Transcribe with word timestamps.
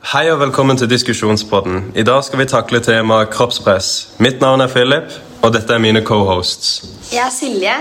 Hei 0.00 0.30
og 0.32 0.38
velkommen 0.40 0.78
til 0.80 0.88
diskusjonspodden. 0.88 1.90
I 1.92 2.02
dag 2.08 2.22
skal 2.24 2.40
vi 2.40 2.46
takle 2.48 2.78
temaet 2.80 3.28
kroppspress. 3.34 4.14
Mitt 4.18 4.38
navn 4.40 4.62
er 4.64 4.68
Philip, 4.72 5.12
og 5.44 5.50
dette 5.52 5.74
er 5.76 5.78
mine 5.78 6.00
co-hosts. 6.00 6.70
Jeg 7.12 7.20
er 7.20 7.32
Silje. 7.34 7.74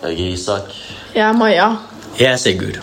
Jeg 0.00 0.14
er 0.14 0.30
Isak. 0.32 0.70
Jeg 1.14 1.20
er 1.28 1.36
Maja. 1.36 1.66
Jeg 2.16 2.30
er 2.32 2.40
Sigurd. 2.40 2.78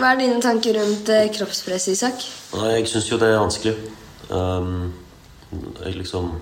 Hva 0.00 0.10
er 0.10 0.18
dine 0.18 0.40
tanker 0.42 0.80
rundt 0.80 1.12
eh, 1.14 1.28
kroppspress, 1.36 1.86
Isak? 1.92 2.24
Jeg 2.58 2.88
syns 2.90 3.06
jo 3.12 3.18
det 3.22 3.28
er 3.30 3.38
vanskelig. 3.38 3.74
Um, 4.34 4.90
jeg 5.84 5.94
liksom 5.94 6.32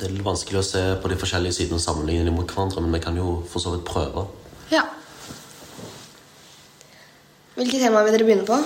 Det 0.00 0.08
er 0.08 0.16
litt 0.16 0.26
vanskelig 0.26 0.58
å 0.60 0.64
se 0.66 0.82
på 1.00 1.12
de 1.12 1.20
forskjellige 1.20 1.60
sidene 1.60 1.78
og 1.78 1.84
sammenligne 1.84 2.26
dem 2.26 2.34
mot 2.34 2.50
hverandre, 2.50 2.82
men 2.82 2.98
vi 2.98 3.04
kan 3.06 3.16
jo 3.16 3.38
for 3.52 3.62
så 3.62 3.76
vidt 3.76 3.86
prøve. 3.86 4.26
Ja. 4.74 4.82
Hvilke 7.54 7.78
tema 7.78 8.02
vil 8.02 8.18
dere 8.18 8.26
begynne 8.26 8.50
på? 8.50 8.58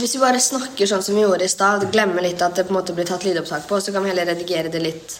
Hvis 0.00 0.14
vi 0.16 0.20
bare 0.22 0.40
snakker 0.40 0.88
sånn 0.88 1.02
som 1.04 1.16
vi 1.16 1.24
gjorde 1.26 1.44
i 1.44 1.52
stad, 1.52 1.84
glemmer 1.92 2.24
litt 2.24 2.40
at 2.40 2.56
det 2.56 2.64
på 2.64 2.72
en 2.72 2.78
måte 2.78 2.94
blir 2.96 3.08
tatt 3.08 3.24
lydopptak 3.26 3.66
på, 3.68 3.80
så 3.84 3.92
kan 3.92 4.04
vi 4.04 4.12
heller 4.12 4.30
redigere 4.32 4.72
det 4.72 4.80
litt 4.80 5.16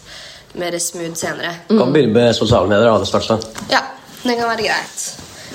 mer 0.60 0.76
smooth 0.80 1.16
senere. 1.18 1.52
Kan 1.68 1.92
begynne 1.92 2.14
med 2.16 2.36
sosiale 2.36 2.70
medier. 2.70 2.98
det 2.98 3.10
største. 3.10 3.36
Ja, 3.70 3.82
det 4.22 4.38
kan 4.38 4.48
være 4.48 4.64
greit. 4.64 5.04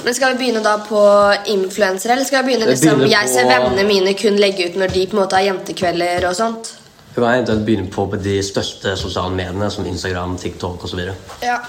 Men 0.05 0.13
skal 0.13 0.35
vi 0.35 0.43
begynne 0.43 0.61
da 0.61 0.77
på 0.85 1.01
influensere, 1.49 2.13
eller 2.13 2.27
skal 2.27 2.43
vi 2.43 2.51
begynne 2.51 2.69
liksom 2.69 3.01
på... 3.01 3.09
Jeg 3.09 3.31
ser 3.31 3.49
vennene 3.49 3.87
mine 3.87 4.13
kun 4.19 4.37
legge 4.37 4.69
ut 4.69 4.77
når 4.77 4.93
de 4.93 5.05
på 5.09 5.17
en 5.17 5.23
måte 5.23 5.39
har 5.39 5.47
jentekvelder 5.47 6.27
og 6.29 6.35
sånt? 6.37 6.75
Vi 7.15 7.23
eventuelt 7.23 7.63
begynne 7.65 7.89
på 7.89 8.05
de 8.19 8.35
største 8.43 8.93
sosiale 8.99 9.33
mediene, 9.33 9.71
som 9.71 9.87
Instagram, 9.87 10.37
TikTok 10.37 10.83
osv. 10.85 11.01
Ja. 11.41 11.61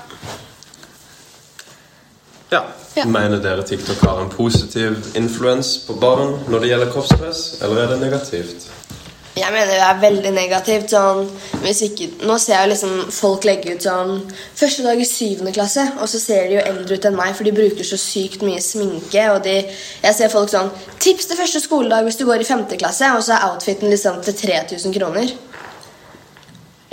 Ja. 2.50 2.62
Ja. 2.96 3.04
Mener 3.04 3.42
dere 3.42 3.64
TikTok 3.66 4.00
har 4.06 4.22
en 4.22 4.30
positiv 4.32 4.96
influens 5.18 5.76
på 5.84 5.98
barn 6.00 6.38
når 6.48 6.62
det 6.62 6.72
gjelder 6.72 6.92
kroppspress, 6.94 7.42
eller 7.62 7.82
er 7.82 7.92
det 7.92 8.00
negativt? 8.00 8.68
Jeg 9.36 9.52
mener 9.52 9.68
det 9.68 9.82
er 9.84 9.98
veldig 10.00 10.30
negativt. 10.32 10.92
Sånn, 10.94 11.26
hvis 11.60 11.82
ikke, 11.90 12.06
nå 12.24 12.38
ser 12.40 12.62
jeg 12.62 12.70
liksom 12.70 12.94
folk 13.12 13.44
legge 13.44 13.74
ut 13.76 13.84
sånn 13.84 14.22
Første 14.56 14.86
dag 14.86 15.00
i 15.00 15.08
syvende 15.08 15.52
klasse, 15.52 15.84
og 16.00 16.08
så 16.08 16.20
ser 16.22 16.48
de 16.48 16.56
jo 16.56 16.62
eldre 16.64 16.96
ut 16.96 17.08
enn 17.10 17.18
meg, 17.18 17.34
for 17.36 17.44
de 17.44 17.52
bruker 17.52 17.84
så 17.84 17.98
sykt 18.00 18.46
mye 18.46 18.62
sminke. 18.64 19.26
Og 19.34 19.42
de, 19.44 19.58
jeg 20.06 20.16
ser 20.16 20.32
folk 20.32 20.48
sånn 20.52 20.72
Tips 20.96 21.28
til 21.28 21.36
første 21.36 21.60
skoledag 21.66 22.08
hvis 22.08 22.16
du 22.16 22.24
går 22.24 22.46
i 22.46 22.48
femte 22.48 22.80
klasse, 22.80 23.12
og 23.12 23.20
så 23.26 23.36
er 23.36 23.48
outfiten 23.50 23.92
liksom 23.92 24.22
til 24.24 24.40
3000 24.40 24.96
kroner. 24.96 25.36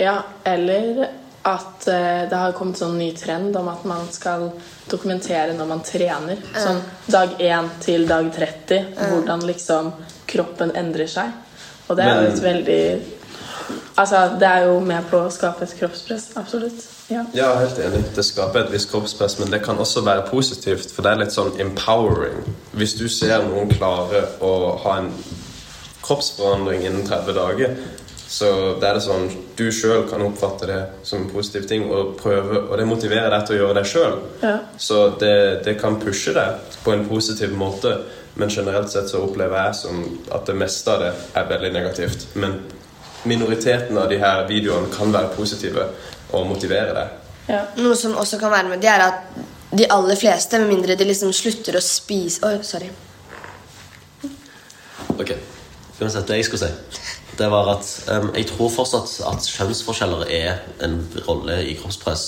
Ja, 0.02 0.18
eller 0.44 1.06
at 1.44 1.88
eh, 1.92 2.24
det 2.30 2.38
har 2.40 2.54
kommet 2.56 2.80
sånn 2.80 2.96
ny 2.98 3.10
trend 3.16 3.56
om 3.60 3.68
at 3.68 3.84
man 3.88 4.06
skal 4.12 4.48
dokumentere 4.88 5.52
når 5.56 5.68
man 5.68 5.82
trener. 5.84 6.40
Sånn 6.56 6.80
dag 7.12 7.36
1 7.38 7.68
til 7.84 8.06
dag 8.08 8.30
30. 8.32 8.94
Hvordan 8.96 9.44
liksom 9.48 9.92
kroppen 10.30 10.72
endrer 10.76 11.10
seg. 11.10 11.34
Og 11.88 11.98
det 11.98 12.06
er 12.08 12.22
jo 12.22 12.32
et 12.32 12.42
veldig 12.48 12.80
Altså, 13.94 14.18
det 14.40 14.48
er 14.48 14.64
jo 14.66 14.80
med 14.84 15.06
på 15.08 15.20
å 15.22 15.30
skape 15.32 15.64
et 15.64 15.72
kroppspress. 15.78 16.32
Absolutt. 16.36 16.82
Ja. 17.08 17.22
Ja, 17.36 17.52
helt 17.60 17.78
enig. 17.78 18.02
Det 18.16 18.24
skaper 18.26 18.64
et 18.64 18.72
visst 18.74 18.90
kroppspress, 18.90 19.38
men 19.38 19.52
det 19.52 19.62
kan 19.64 19.78
også 19.80 20.02
være 20.04 20.26
positivt, 20.26 20.90
for 20.92 21.06
det 21.06 21.12
er 21.12 21.20
litt 21.22 21.32
sånn 21.32 21.54
empowering. 21.62 22.42
Hvis 22.74 22.96
du 22.98 23.06
ser 23.08 23.46
noen 23.46 23.70
klare 23.70 24.24
å 24.44 24.52
ha 24.82 24.96
en 24.98 25.12
kroppsforandring 26.04 26.82
innen 26.84 27.06
30 27.06 27.38
dager, 27.38 27.78
så 28.34 28.46
det 28.80 28.88
er 28.88 28.96
det 28.96 29.02
sånn 29.04 29.28
du 29.54 29.68
sjøl 29.70 30.08
kan 30.10 30.22
oppfatte 30.24 30.66
det 30.66 30.80
som 31.06 31.20
en 31.22 31.30
positiv 31.30 31.68
ting, 31.70 31.84
og 31.86 32.16
prøve, 32.18 32.64
og 32.66 32.74
det 32.80 32.86
motiverer 32.88 33.30
deg 33.30 33.44
til 33.46 33.54
å 33.54 33.58
gjøre 33.60 33.76
det 33.78 33.84
sjøl. 33.86 34.16
Ja. 34.42 34.56
Så 34.80 35.04
det, 35.20 35.36
det 35.66 35.76
kan 35.78 36.00
pushe 36.02 36.34
deg 36.34 36.74
på 36.82 36.94
en 36.94 37.04
positiv 37.06 37.54
måte, 37.54 37.92
men 38.34 38.50
generelt 38.50 38.90
sett 38.90 39.12
så 39.12 39.22
opplever 39.22 39.68
jeg 39.68 39.78
som 39.84 40.00
at 40.34 40.50
det 40.50 40.56
meste 40.58 40.90
av 40.90 41.04
det 41.04 41.12
er 41.38 41.46
veldig 41.52 41.70
negativt. 41.76 42.26
Men 42.34 42.58
minoriteten 43.30 43.98
av 44.02 44.10
de 44.10 44.18
her 44.18 44.42
videoene 44.50 44.90
kan 44.92 45.14
være 45.14 45.30
positive 45.36 45.86
og 46.34 46.48
motivere 46.50 46.96
deg. 46.98 47.20
ja. 47.54 47.62
Noe 47.78 47.94
som 47.96 48.16
også 48.18 48.40
kan 48.42 48.50
være 48.50 48.72
med, 48.72 48.82
det 48.82 48.90
er 48.90 49.06
at 49.06 49.36
de 49.74 49.86
aller 49.90 50.18
fleste, 50.18 50.58
med 50.58 50.74
mindre 50.74 50.98
de 50.98 51.06
liksom 51.06 51.30
slutter 51.34 51.78
å 51.78 51.82
spise 51.82 52.42
Oi, 52.46 52.56
sorry. 52.66 52.90
Ok, 55.14 55.30
Uansett, 56.00 56.26
det 56.26 56.40
jeg 56.40 56.48
skulle 56.48 56.66
si, 56.66 57.20
det 57.38 57.48
var 57.50 57.70
at 57.74 57.88
um, 58.08 58.30
jeg 58.36 58.48
tror 58.50 58.72
fortsatt 58.72 59.16
at 59.30 59.48
kjønnsforskjeller 59.56 60.26
er 60.30 60.62
en 60.84 61.00
rolle 61.28 61.60
i 61.66 61.74
kroppspress. 61.78 62.24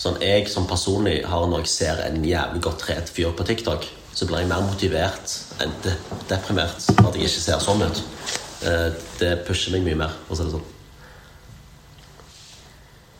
Sånn, 0.00 0.18
jeg 0.20 0.48
som 0.50 0.66
personlig 0.68 1.20
har 1.24 1.46
Når 1.48 1.62
jeg 1.62 1.70
ser 1.70 2.00
en 2.04 2.24
jævlig 2.26 2.60
godt 2.66 2.82
trent 2.82 3.12
fyr 3.14 3.32
på 3.36 3.46
TikTok, 3.46 3.86
så 4.14 4.26
blir 4.28 4.42
jeg 4.42 4.50
mer 4.50 4.66
motivert 4.66 5.38
enn 5.62 5.72
de 5.84 5.94
deprimert 6.28 6.82
for 6.90 7.08
at 7.08 7.16
jeg 7.18 7.30
ikke 7.30 7.46
ser 7.46 7.64
sånn 7.64 7.82
ut. 7.86 8.04
Uh, 8.64 8.92
det 9.20 9.36
pusher 9.48 9.74
meg 9.74 9.86
mye 9.86 10.04
mer, 10.04 10.14
for 10.26 10.36
å 10.36 10.40
si 10.40 10.46
det 10.46 10.54
sånn. 10.56 10.70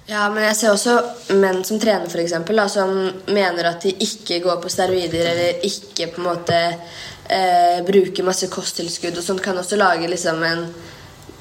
Ja, 0.05 0.27
men 0.29 0.45
jeg 0.45 0.57
ser 0.59 0.75
også 0.75 0.99
menn 1.41 1.63
som 1.65 1.79
trener, 1.81 2.11
for 2.13 2.21
eksempel, 2.21 2.59
da, 2.61 2.67
som 2.69 2.91
mener 3.33 3.71
at 3.71 3.87
de 3.87 3.95
ikke 4.05 4.43
går 4.45 4.59
på 4.61 4.73
steroider 4.73 5.31
eller 5.31 5.65
ikke 5.65 6.11
på 6.13 6.21
en 6.21 6.27
måte 6.27 6.59
eh, 7.33 7.81
bruker 7.87 8.27
masse 8.27 8.51
kosttilskudd 8.53 9.17
og 9.17 9.25
sånt, 9.25 9.41
kan 9.45 9.57
også 9.57 9.79
lage 9.81 10.11
liksom 10.11 10.45
en 10.45 10.67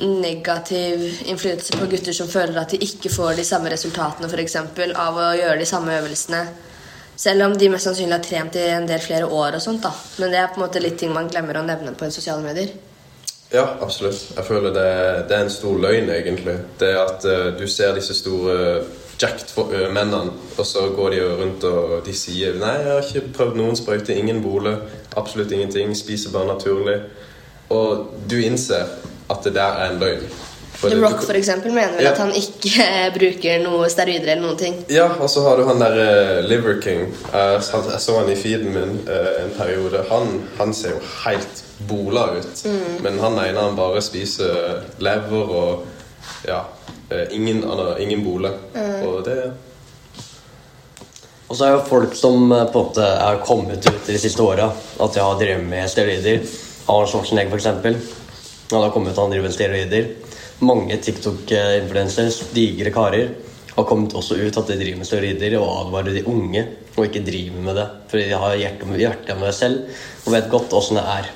negativ 0.07 1.03
innflytelse 1.25 1.79
på 1.79 1.87
gutter 1.91 2.15
som 2.15 2.29
føler 2.29 2.59
at 2.61 2.75
de 2.75 2.79
ikke 2.83 3.11
får 3.13 3.37
de 3.39 3.45
samme 3.47 3.71
resultatene 3.73 4.29
for 4.29 4.41
eksempel, 4.43 4.93
av 4.99 5.17
å 5.17 5.33
gjøre 5.37 5.59
de 5.61 5.67
samme 5.69 5.95
øvelsene. 5.99 6.45
Selv 7.15 7.45
om 7.45 7.53
de 7.57 7.69
mest 7.69 7.87
sannsynlig 7.87 8.17
har 8.17 8.25
trent 8.25 8.57
i 8.57 8.65
en 8.73 8.87
del 8.89 9.01
flere 9.01 9.27
år. 9.27 9.55
og 9.55 9.61
sånt 9.61 9.83
da. 9.83 9.93
Men 10.17 10.31
det 10.31 10.39
er 10.39 10.49
på 10.49 10.59
en 10.59 10.65
måte 10.65 10.81
litt 10.81 10.97
ting 10.99 11.13
man 11.13 11.29
glemmer 11.29 11.59
å 11.59 11.67
nevne 11.67 11.93
på 11.93 12.09
sosiale 12.11 12.41
medier. 12.41 12.73
Ja, 13.53 13.67
absolutt. 13.81 14.33
Jeg 14.35 14.45
føler 14.47 14.73
det, 14.73 14.89
det 15.29 15.37
er 15.37 15.45
en 15.45 15.53
stor 15.53 15.77
løgn, 15.77 16.09
egentlig. 16.09 16.57
Det 16.79 16.89
at 16.97 17.25
uh, 17.29 17.51
du 17.53 17.67
ser 17.69 17.93
disse 17.93 18.15
store 18.17 18.81
jacked 19.21 19.53
for 19.53 19.69
mennene, 19.93 20.33
og 20.57 20.65
så 20.65 20.87
går 20.95 21.13
de 21.13 21.19
jo 21.19 21.27
rundt 21.37 21.63
og 21.69 21.91
de 22.05 22.15
sier 22.17 22.57
Nei, 22.59 22.73
jeg 22.81 22.89
har 22.89 23.03
ikke 23.05 23.33
prøvd 23.37 23.59
noen 23.59 23.77
sprøyte, 23.77 24.15
ingen 24.17 24.41
bole, 24.41 24.73
absolutt 25.15 25.53
ingenting, 25.53 25.93
spiser 25.95 26.33
bare 26.33 26.49
naturlig. 26.49 26.97
Og 27.69 28.09
du 28.29 28.39
innser 28.41 28.89
at 29.43 29.51
det 29.51 29.55
der 29.59 29.83
er 29.83 29.91
en 29.93 29.99
løgn. 30.01 30.25
For 30.73 30.89
The 30.91 30.97
Rock 30.99 31.21
for 31.23 31.37
eksempel, 31.37 31.71
mener 31.71 31.93
vel 31.95 32.03
Ja. 32.03 32.11
at 32.11 32.17
han 32.19 32.31
ikke 32.35 32.87
bruker 33.15 33.61
noe 33.63 33.89
steroider 33.91 34.31
eller 34.33 34.41
noen 34.43 34.57
ting. 34.59 34.79
Ja, 34.91 35.05
og 35.21 35.29
så 35.31 35.43
har 35.45 35.59
du 35.61 35.67
han 35.67 35.79
der 35.79 35.99
uh, 35.99 36.39
Liver 36.49 36.79
King. 36.83 37.05
Uh, 37.29 37.59
jeg 37.61 38.01
så 38.03 38.17
han 38.17 38.31
i 38.33 38.35
feeden 38.35 38.73
min 38.73 38.97
uh, 39.07 39.29
en 39.45 39.53
periode. 39.57 40.01
Han, 40.09 40.41
han 40.57 40.73
ser 40.75 40.95
jo 40.97 41.03
helt 41.23 41.61
bola 41.87 42.25
ut. 42.39 42.65
Men 43.05 43.19
han 43.21 43.37
ene 43.45 43.59
han 43.67 43.77
bare 43.79 44.01
spiser 44.03 44.81
lever 45.03 45.53
og 45.61 45.85
ja, 46.47 46.61
eh, 47.11 47.27
ingen, 47.35 47.63
annen- 47.63 47.99
ingen 48.03 48.23
bole. 48.23 48.51
Og 49.03 49.23
det 49.25 49.37
Og 51.49 51.55
så 51.59 51.65
er 51.67 51.73
jo 51.75 51.81
folk 51.89 52.15
som 52.17 52.51
eh, 52.51 52.63
på 52.71 52.79
en 52.79 52.85
måte 52.87 53.03
er 53.05 53.41
kommet 53.45 53.85
ut 53.85 54.07
de 54.07 54.15
siste 54.19 54.41
åra, 54.41 54.69
at 55.03 55.13
de 55.15 55.21
har 55.21 55.39
drevet 55.39 55.65
med 55.69 55.89
steroider. 55.91 56.39
Arnold 56.87 57.11
Schwarzenegger, 57.11 57.51
for 57.53 57.59
eksempel. 57.61 57.99
Han 58.73 58.83
har 58.83 58.93
kommet 58.93 59.13
ut 59.13 59.21
han 59.21 59.33
driver 59.33 59.47
med 59.47 59.55
steroider. 59.55 60.07
Mange 60.65 60.97
TikTok-influencers, 60.97 62.39
digre 62.53 62.93
karer, 62.93 63.33
har 63.73 63.87
kommet 63.89 64.13
også 64.17 64.37
ut 64.37 64.57
at 64.57 64.69
de 64.69 64.77
driver 64.79 65.01
med 65.01 65.09
steroider 65.09 65.55
og 65.59 65.69
advarer 65.85 66.17
de 66.17 66.25
unge 66.29 66.65
og 66.95 67.07
ikke 67.07 67.23
driver 67.25 67.63
med 67.65 67.77
det. 67.77 67.87
Fordi 68.09 68.27
de 68.29 68.41
har 68.43 68.59
hjerte 68.61 68.89
med, 68.89 69.01
hjerte 69.01 69.37
med 69.39 69.49
det 69.49 69.55
selv 69.57 69.81
og 70.25 70.35
vet 70.35 70.51
godt 70.51 70.77
åssen 70.77 70.99
det 70.99 71.05
er. 71.15 71.31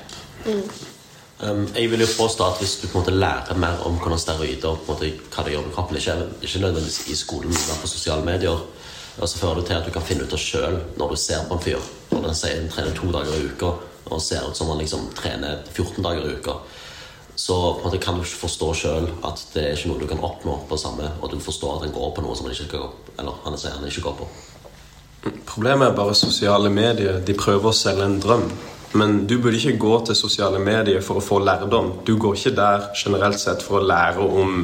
Um, 1.38 1.68
jeg 1.74 1.90
vil 1.90 2.02
jo 2.02 2.06
påstå 2.18 2.46
at 2.48 2.58
hvis 2.58 2.80
du 2.80 2.88
på 2.88 2.98
en 2.98 3.04
måte 3.04 3.14
lærer 3.14 3.58
mer 3.62 3.84
om 3.86 3.98
hvordan 4.02 4.18
steroider 4.18 4.72
og 4.72 4.80
på 4.82 4.96
en 4.96 4.96
måte 4.96 5.34
hva 5.34 5.44
det 5.46 5.52
gjør 5.54 5.66
med 5.68 5.74
kroppen, 5.76 5.98
ikke, 6.00 6.16
ikke 6.42 6.62
nødvendigvis 6.64 7.04
i 7.12 7.18
skolen, 7.18 7.54
men 7.54 7.78
på 7.82 7.90
sosiale 7.90 8.26
medier, 8.26 8.64
og 9.18 9.28
så 9.28 9.38
fører 9.38 9.60
det 9.60 9.68
til 9.68 9.78
at 9.78 9.86
du 9.86 9.92
kan 9.94 10.06
finne 10.06 10.26
ut 10.26 10.34
av 10.34 10.42
sjøl 10.42 10.80
når 10.98 11.14
du 11.14 11.20
ser 11.22 11.46
på 11.46 11.54
en 11.54 11.62
fyr. 11.62 11.86
Og 12.10 12.24
den 12.24 12.38
sier 12.38 12.58
den 12.58 12.70
trener 12.72 12.98
to 12.98 13.12
dager 13.14 13.38
i 13.38 13.46
uka 13.52 13.70
og 14.08 14.22
ser 14.22 14.46
ut 14.48 14.56
som 14.56 14.70
han 14.72 14.82
liksom 14.82 15.08
trener 15.18 15.62
14 15.74 16.02
dager 16.02 16.26
i 16.26 16.36
uka. 16.38 16.58
Så 17.38 17.56
kan 18.02 18.18
du 18.18 18.24
ikke 18.24 18.40
forstå 18.40 18.68
sjøl 18.74 19.04
at 19.24 19.42
det 19.54 19.62
er 19.62 19.76
ikke 19.76 19.92
noe 19.92 20.00
du 20.02 20.08
kan 20.10 20.22
oppnå 20.26 20.56
på 20.68 20.78
samme, 20.80 21.06
og 21.22 21.30
du 21.30 21.38
forstår 21.38 21.76
at 21.76 21.84
han 21.86 21.94
går 21.94 22.10
på 22.16 22.24
noe 22.24 22.34
som 22.34 22.48
han 22.48 22.56
ikke 22.56 22.66
skal 22.66 22.82
gå 22.82 22.88
Eller 23.18 23.36
han 23.44 23.58
sier 23.58 23.76
han 23.76 23.86
ikke 23.86 24.02
går 24.08 24.16
på. 24.18 24.26
Problemet 25.46 25.88
er 25.88 25.94
bare 25.94 26.16
sosiale 26.18 26.70
medier. 26.70 27.20
De 27.22 27.34
prøver 27.38 27.70
å 27.70 27.74
selge 27.74 28.04
en 28.06 28.18
drøm. 28.22 28.44
Men 28.98 29.24
du 29.28 29.36
burde 29.38 29.58
ikke 29.58 29.78
gå 29.78 29.94
til 30.06 30.16
sosiale 30.16 30.58
medier 30.62 31.02
for 31.04 31.20
å 31.20 31.24
få 31.24 31.40
lærdom. 31.44 31.92
Du 32.06 32.16
går 32.16 32.38
ikke 32.38 32.54
der 32.56 32.86
generelt 32.96 33.40
sett 33.40 33.62
for 33.62 33.80
å 33.80 33.86
lære 33.86 34.24
om 34.24 34.62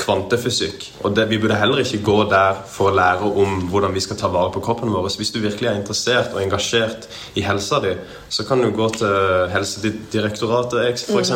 kvantefysikk. 0.00 0.86
Og 1.04 1.14
det, 1.16 1.26
vi 1.30 1.38
burde 1.40 1.58
heller 1.60 1.82
ikke 1.82 2.00
gå 2.04 2.16
der 2.30 2.58
for 2.68 2.90
å 2.90 2.96
lære 2.96 3.30
om 3.42 3.66
hvordan 3.70 3.94
vi 3.94 4.02
skal 4.04 4.18
ta 4.20 4.30
vare 4.32 4.52
på 4.54 4.62
kroppen 4.64 4.92
vår. 4.92 5.10
Hvis 5.20 5.32
du 5.34 5.40
virkelig 5.42 5.68
er 5.70 5.78
interessert 5.78 6.34
og 6.34 6.42
engasjert 6.42 7.08
i 7.38 7.44
helsa 7.44 7.80
di, 7.84 7.94
så 8.32 8.46
kan 8.48 8.62
du 8.64 8.70
gå 8.74 8.88
til 8.96 9.48
Helsedirektoratet 9.52 11.04
f.eks. 11.04 11.34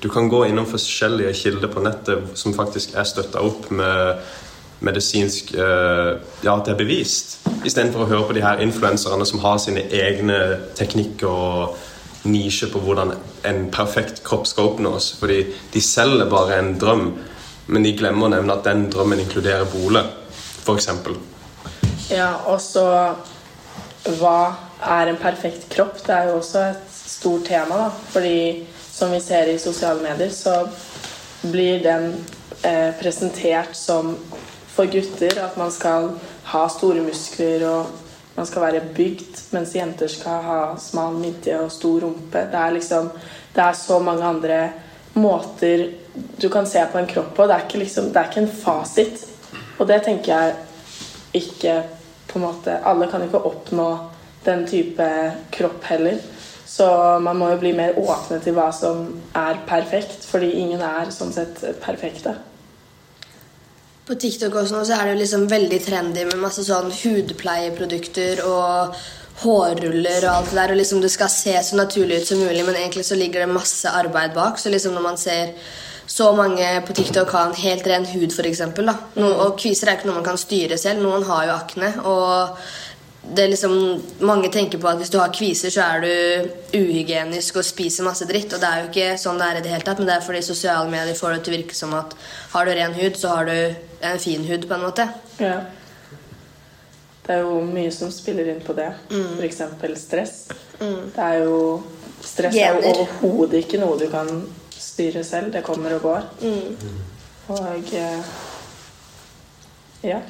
Du 0.00 0.08
kan 0.12 0.30
gå 0.32 0.44
innom 0.48 0.68
forskjellige 0.70 1.36
kilder 1.42 1.72
på 1.72 1.84
nettet 1.84 2.32
som 2.40 2.56
faktisk 2.56 2.96
er 2.96 3.08
støtta 3.08 3.44
opp 3.44 3.68
med 3.74 4.24
medisinsk 4.80 5.52
uh, 5.58 6.16
Ja, 6.44 6.56
at 6.56 6.66
det 6.66 6.74
er 6.74 6.80
bevist. 6.80 7.38
Istedenfor 7.68 8.06
å 8.06 8.10
høre 8.10 8.28
på 8.30 8.36
de 8.36 8.44
her 8.44 8.62
influenserne 8.64 9.26
som 9.28 9.42
har 9.44 9.60
sine 9.60 9.84
egne 9.92 10.40
teknikker 10.78 11.28
og 11.28 11.76
nisje 12.28 12.68
på 12.72 12.80
hvordan 12.84 13.14
en 13.48 13.60
perfekt 13.72 14.22
kropp 14.24 14.48
skal 14.48 14.72
oppnås. 14.72 15.12
Fordi 15.20 15.42
de 15.72 15.82
selger 15.84 16.28
bare 16.30 16.58
en 16.60 16.74
drøm, 16.80 17.10
men 17.70 17.86
de 17.86 17.94
glemmer 17.96 18.26
å 18.26 18.32
nevne 18.34 18.56
at 18.56 18.66
den 18.66 18.88
drømmen 18.92 19.22
inkluderer 19.22 19.68
bolig, 19.70 20.02
f.eks. 20.64 20.90
Ja, 22.10 22.32
og 22.50 22.58
så 22.62 22.86
Hva 24.18 24.56
er 24.80 25.10
en 25.10 25.18
perfekt 25.20 25.66
kropp? 25.70 25.98
Det 26.06 26.14
er 26.14 26.30
jo 26.30 26.38
også 26.38 26.62
et 26.70 26.94
stort 26.96 27.44
tema, 27.50 27.76
da. 27.76 27.88
Fordi 28.14 28.66
som 28.90 29.12
vi 29.12 29.20
ser 29.20 29.50
i 29.52 29.58
sosiale 29.60 30.00
medier, 30.00 30.32
så 30.32 30.62
blir 31.42 31.82
den 31.84 32.14
eh, 32.64 32.96
presentert 33.00 33.76
som 33.76 34.14
for 34.70 34.88
gutter 34.88 35.36
at 35.44 35.58
man 35.60 35.72
skal 35.72 36.14
ha 36.50 36.62
store 36.72 37.04
muskler 37.04 37.66
og 37.68 37.92
man 38.36 38.48
skal 38.48 38.64
være 38.64 38.82
bygd, 38.96 39.40
mens 39.52 39.74
jenter 39.76 40.08
skal 40.08 40.44
ha 40.46 40.60
smal 40.80 41.18
midje 41.20 41.58
og 41.60 41.72
stor 41.74 42.06
rumpe. 42.06 42.46
Det 42.48 42.60
er 42.60 42.76
liksom 42.78 43.10
Det 43.54 43.62
er 43.62 43.72
så 43.74 43.98
mange 43.98 44.24
andre 44.24 44.58
måter 45.14 45.88
du 46.40 46.48
kan 46.48 46.66
se 46.66 46.82
på 46.92 46.98
en 46.98 47.06
kropp 47.06 47.34
på. 47.36 47.46
Det 47.46 47.56
er 47.56 47.66
ikke, 47.66 47.82
liksom, 47.84 48.10
det 48.12 48.20
er 48.20 48.30
ikke 48.30 48.44
en 48.44 48.52
fasit. 48.62 49.24
Og 49.78 49.88
det 49.88 50.02
tenker 50.04 50.32
jeg 50.34 51.40
ikke 51.40 51.80
på 52.30 52.38
en 52.38 52.44
måte 52.44 52.76
Alle 52.86 53.08
kan 53.10 53.22
ikke 53.24 53.42
oppnå 53.46 53.88
den 54.44 54.66
type 54.68 55.06
kropp 55.52 55.84
heller. 55.90 56.20
Så 56.70 56.86
man 57.18 57.36
må 57.36 57.48
jo 57.50 57.58
bli 57.60 57.72
mer 57.74 57.98
åpne 57.98 58.38
til 58.44 58.54
hva 58.54 58.68
som 58.72 59.02
er 59.36 59.58
perfekt, 59.66 60.22
fordi 60.30 60.52
ingen 60.62 60.84
er 60.86 61.10
sånn 61.12 61.32
sett 61.34 61.58
perfekte. 61.82 62.36
På 64.06 64.14
TikTok 64.14 64.54
også 64.54 64.76
nå 64.76 64.84
så 64.86 64.96
er 64.96 65.08
det 65.08 65.16
jo 65.16 65.22
liksom 65.24 65.48
veldig 65.50 65.80
trendy 65.84 66.22
med 66.28 66.40
masse 66.42 66.62
sånn 66.66 66.92
hudpleieprodukter 66.94 68.40
og 68.46 68.96
hårruller 69.42 70.24
og 70.24 70.32
alt 70.32 70.50
det 70.50 70.58
der. 70.60 70.72
Og 70.72 70.80
liksom 70.80 71.02
det 71.02 71.12
skal 71.12 71.32
se 71.32 71.54
så 71.66 71.78
naturlig 71.78 72.22
ut 72.22 72.30
som 72.30 72.40
mulig, 72.42 72.64
men 72.66 72.78
egentlig 72.78 73.04
så 73.06 73.18
ligger 73.18 73.44
det 73.44 73.52
masse 73.54 73.90
arbeid 73.90 74.34
bak. 74.34 74.58
Så 74.58 74.72
liksom 74.72 74.94
når 74.96 75.06
man 75.06 75.20
ser 75.20 75.52
så 76.10 76.32
mange 76.34 76.66
på 76.86 76.94
TikTok 76.98 77.30
har 77.30 77.48
en 77.48 77.58
helt 77.62 77.86
ren 77.86 78.06
hud, 78.10 78.32
f.eks. 78.34 78.62
No, 78.82 79.28
og 79.30 79.58
kviser 79.60 79.88
er 79.90 79.98
ikke 79.98 80.08
noe 80.08 80.18
man 80.18 80.26
kan 80.26 80.40
styre 80.40 80.78
selv. 80.80 81.04
Noen 81.04 81.22
har 81.28 81.44
jo 81.46 81.52
akne. 81.54 81.90
og 82.02 82.56
det 83.20 83.44
er 83.44 83.50
liksom, 83.52 83.74
Mange 84.26 84.48
tenker 84.50 84.80
på 84.80 84.88
at 84.88 84.98
hvis 84.98 85.12
du 85.12 85.18
har 85.20 85.30
kviser, 85.30 85.70
så 85.70 85.84
er 85.84 86.02
du 86.02 86.78
uhygienisk 86.80 87.60
og 87.60 87.66
spiser 87.68 88.06
masse 88.08 88.26
dritt. 88.26 88.50
Og 88.56 88.62
det 88.62 88.68
er 88.70 88.80
jo 88.80 88.88
ikke 88.90 89.10
sånn 89.22 89.38
det 89.38 89.46
er 89.46 89.60
i 89.60 89.64
det 89.66 89.74
hele 89.74 89.86
tatt, 89.86 90.00
men 90.02 90.10
det 90.10 90.16
er 90.16 90.24
fordi 90.26 90.40
sosiale 90.42 90.90
medier 90.90 91.18
får 91.18 91.36
det 91.36 91.42
til 91.44 91.54
å 91.54 91.58
virke 91.60 91.78
som 91.78 91.94
at 92.00 92.16
har 92.56 92.66
du 92.66 92.72
ren 92.74 92.96
hud, 92.96 93.20
så 93.20 93.36
har 93.36 93.46
du 93.46 93.54
en 94.10 94.18
fin 94.18 94.46
hud, 94.48 94.66
på 94.66 94.74
en 94.78 94.86
måte. 94.88 95.06
Ja. 95.38 95.60
Det 97.26 97.36
er 97.36 97.44
jo 97.44 97.60
mye 97.62 97.92
som 97.94 98.10
spiller 98.10 98.50
inn 98.50 98.64
på 98.66 98.74
det. 98.74 98.88
Mm. 99.12 99.36
F.eks. 99.38 99.62
stress. 100.08 100.38
Det 100.80 101.26
er 101.30 101.44
jo 101.44 101.58
Stress 102.20 102.52
er 102.52 102.74
jo 102.74 102.80
Gener. 102.82 102.98
overhodet 103.00 103.62
ikke 103.62 103.78
noe 103.80 103.96
du 103.96 104.10
kan 104.12 104.28
styre 105.00 105.24
selv. 105.24 105.52
Det 105.52 105.64
kommer 105.64 105.94
og 105.96 106.02
går. 106.02 106.22
Mm. 106.42 106.96
Og 107.48 107.92
eh, 107.96 108.24
ja. 110.02 110.20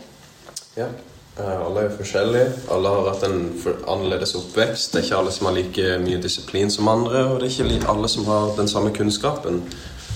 Ja. 0.77 0.87
eh, 1.39 1.67
Alle 1.67 1.81
er 1.89 1.97
forskjellige. 1.97 2.53
Alle 2.71 2.89
har 2.95 3.09
hatt 3.11 3.27
en 3.27 3.41
annerledes 3.89 4.35
oppvekst. 4.39 4.93
Det 4.93 5.01
er 5.03 5.09
ikke 5.09 5.19
alle 5.19 5.35
som 5.35 5.51
har 5.51 5.57
like 5.59 5.99
mye 6.05 6.23
disiplin 6.23 6.71
som 6.71 6.89
andre, 6.89 7.25
og 7.27 7.41
det 7.41 7.51
er 7.51 7.65
ikke 7.67 7.91
alle 7.91 8.09
som 8.09 8.27
har 8.31 8.55
den 8.57 8.69
samme 8.69 8.95
kunnskapen. 8.95 9.63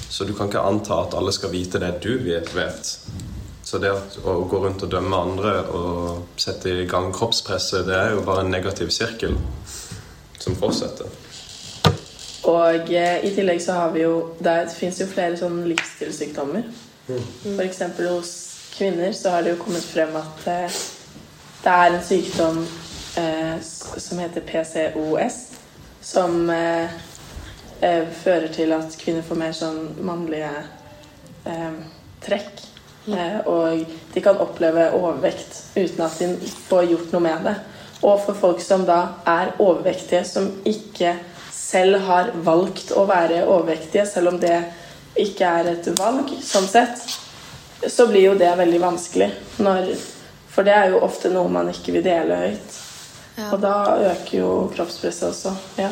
Så 0.09 0.25
du 0.25 0.33
kan 0.35 0.47
ikke 0.47 0.63
anta 0.63 1.01
at 1.03 1.15
alle 1.19 1.33
skal 1.35 1.51
vite 1.51 1.81
det 1.83 1.97
du 2.05 2.13
vet. 2.23 2.55
vet. 2.55 2.95
Så 3.65 3.79
det 3.83 3.91
å 4.23 4.35
gå 4.47 4.61
rundt 4.63 4.85
og 4.85 4.91
dømme 4.93 5.17
andre 5.17 5.55
og 5.75 6.39
sette 6.39 6.71
i 6.71 6.87
gang 6.87 7.11
kroppspresset, 7.17 7.87
det 7.89 7.97
er 7.97 8.13
jo 8.15 8.23
bare 8.23 8.45
en 8.45 8.53
negativ 8.53 8.93
sirkel 8.95 9.35
som 10.39 10.55
fortsetter. 10.61 11.09
Og 12.51 12.93
eh, 12.93 13.25
i 13.25 13.31
tillegg 13.35 13.63
så 13.63 13.73
har 13.79 13.93
vi 13.95 14.03
jo 14.03 14.35
Det 14.39 14.57
fins 14.77 15.01
jo 15.01 15.07
flere 15.09 15.37
sånne 15.41 15.65
livsstilssykdommer. 15.71 16.67
For 17.07 17.65
eksempel 17.65 18.11
hos 18.13 18.35
kvinner 18.75 19.13
så 19.13 19.35
har 19.35 19.45
det 19.45 19.55
jo 19.55 19.63
kommet 19.63 19.85
frem 19.87 20.17
at 20.19 20.47
eh, 20.51 20.79
det 21.65 21.73
er 21.73 21.95
en 21.95 22.05
sykdom 22.05 22.61
eh, 23.21 23.57
som 23.63 24.19
heter 24.21 24.45
PCOS, 24.45 25.37
som 26.05 26.51
eh, 26.51 26.93
eh, 27.81 28.09
fører 28.25 28.49
til 28.53 28.73
at 28.77 28.97
kvinner 29.01 29.25
får 29.25 29.41
mer 29.41 29.55
sånn 29.57 29.81
mannlige 30.05 30.51
eh, 31.49 31.77
trekk. 32.25 32.65
Eh, 33.09 33.39
og 33.47 33.85
de 34.15 34.25
kan 34.25 34.41
oppleve 34.41 34.91
overvekt 34.97 35.61
uten 35.77 36.05
at 36.05 36.19
de 36.21 36.53
får 36.69 36.89
gjort 36.91 37.15
noe 37.15 37.25
med 37.25 37.49
det. 37.49 37.55
Og 38.05 38.21
for 38.27 38.37
folk 38.37 38.61
som 38.61 38.85
da 38.89 39.01
er 39.29 39.55
overvektige, 39.59 40.25
som 40.29 40.51
ikke 40.69 41.15
selv 41.75 42.01
har 42.07 42.33
valgt 42.47 42.95
å 42.95 43.05
være 43.11 43.43
overvektige, 43.49 44.07
selv 44.07 44.35
om 44.35 44.41
det 44.43 44.57
ikke 45.19 45.51
er 45.61 45.75
et 45.75 45.91
valg, 45.99 46.31
sånn 46.43 46.67
sett, 46.71 47.03
så 47.91 48.07
blir 48.11 48.31
jo 48.31 48.39
det 48.39 48.51
veldig 48.59 48.81
vanskelig. 48.83 49.31
Når, 49.63 49.93
for 50.51 50.67
det 50.67 50.75
er 50.75 50.95
jo 50.95 51.03
ofte 51.07 51.31
noe 51.35 51.51
man 51.53 51.71
ikke 51.73 51.97
vil 51.97 52.07
dele 52.07 52.41
høyt. 52.47 52.81
Og 53.51 53.59
da 53.63 53.75
øker 54.13 54.37
jo 54.39 54.51
kroppspresset 54.75 55.27
også. 55.29 55.55
Ja. 55.81 55.91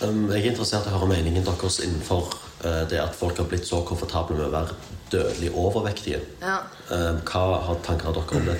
Um, 0.00 0.30
jeg 0.32 0.46
er 0.46 0.52
interessert 0.54 0.88
i 0.88 0.92
å 0.92 0.96
høre 0.96 1.10
meningen 1.10 1.44
deres 1.44 1.76
innenfor 1.84 2.30
eh, 2.64 2.86
det 2.88 3.02
at 3.02 3.16
folk 3.16 3.36
har 3.36 3.48
blitt 3.50 3.68
så 3.68 3.82
komfortable 3.84 4.38
med 4.38 4.46
å 4.46 4.54
være 4.54 4.78
dødelig 5.12 5.50
overvektige. 5.52 6.22
Ja. 6.40 6.62
Um, 6.88 7.20
hva 7.28 7.44
har 7.66 7.82
tanker 7.84 8.16
dere 8.16 8.40
om 8.40 8.48
det? 8.48 8.56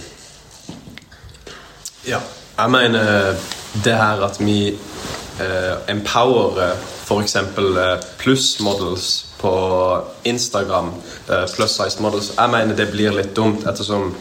Ja. 2.11 2.21
Jeg 2.61 2.73
mener 2.75 3.39
det 3.81 3.97
her 3.97 4.21
at 4.27 4.37
vi 4.43 4.75
eh, 5.41 5.77
empowere 5.93 6.73
f.eks. 7.05 7.37
Eh, 7.37 7.95
pluss-models 8.19 9.11
på 9.41 9.55
Instagram, 10.25 10.93
eh, 11.29 11.47
plus 11.55 11.71
size 11.71 12.03
models, 12.03 12.33
jeg 12.37 12.51
mener 12.51 12.77
det 12.77 12.91
blir 12.93 13.17
litt 13.17 13.33
dumt 13.37 13.67
ettersom 13.67 14.13